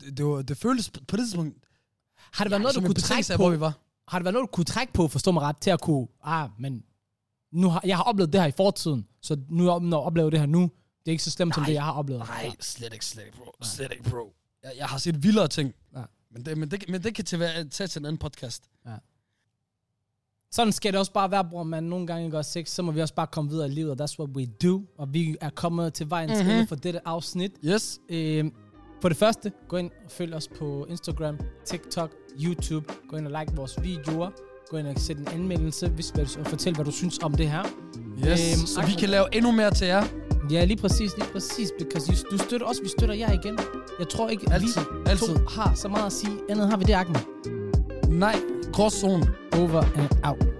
[0.00, 1.56] Det, det, var, det føltes på det tidspunkt,
[2.32, 3.42] Har det været noget, du kunne trække på?
[3.42, 3.72] hvor vi var.
[4.08, 6.06] Har det været noget, du kunne trække på, forstå mig ret, til at kunne...
[6.24, 6.82] Ah, men
[7.52, 10.38] nu har, jeg har oplevet det her i fortiden, så nu når jeg oplever det
[10.38, 11.66] her nu, det er ikke så slemt som Nej.
[11.68, 12.22] det, jeg har oplevet.
[12.26, 13.52] Nej, slet ikke, slet ikke, bro.
[13.62, 14.34] Slet ikke, bro.
[14.62, 15.74] Jeg, jeg har set vildere ting.
[15.96, 16.02] Ja.
[16.32, 18.64] Men, det, men, det, men det kan til være, tage til en anden podcast.
[20.52, 21.82] Sådan skal det også bare være, bror, man.
[21.84, 24.18] Nogle gange gør sex, så må vi også bare komme videre i livet, og that's
[24.18, 24.82] what we do.
[24.98, 26.38] Og vi er kommet til vejens Mhm.
[26.40, 26.54] mm-hmm.
[26.56, 27.52] ende for dette afsnit.
[27.64, 27.98] Yes.
[28.08, 28.44] Øh,
[29.02, 32.10] for det første, gå ind og følg os på Instagram, TikTok,
[32.40, 32.92] YouTube.
[33.08, 34.30] Gå ind og like vores videoer.
[34.70, 37.34] Gå ind og sæt en anmeldelse, hvis, hvad du, og fortæl, hvad du synes om
[37.34, 37.62] det her.
[38.28, 38.58] Yes.
[38.58, 40.04] Øhm, så vi kan lave endnu mere til jer.
[40.50, 41.72] Ja, lige præcis, lige præcis.
[41.78, 43.58] Because du støtter os, vi støtter jer igen.
[43.98, 44.68] Jeg tror ikke, Altid.
[44.68, 45.26] vi Altid.
[45.26, 46.32] to har så meget at sige.
[46.50, 47.20] Andet har vi det, Ahmed.
[48.08, 48.36] Nej.
[48.72, 49.26] Gråzone.
[49.52, 50.59] Over and out.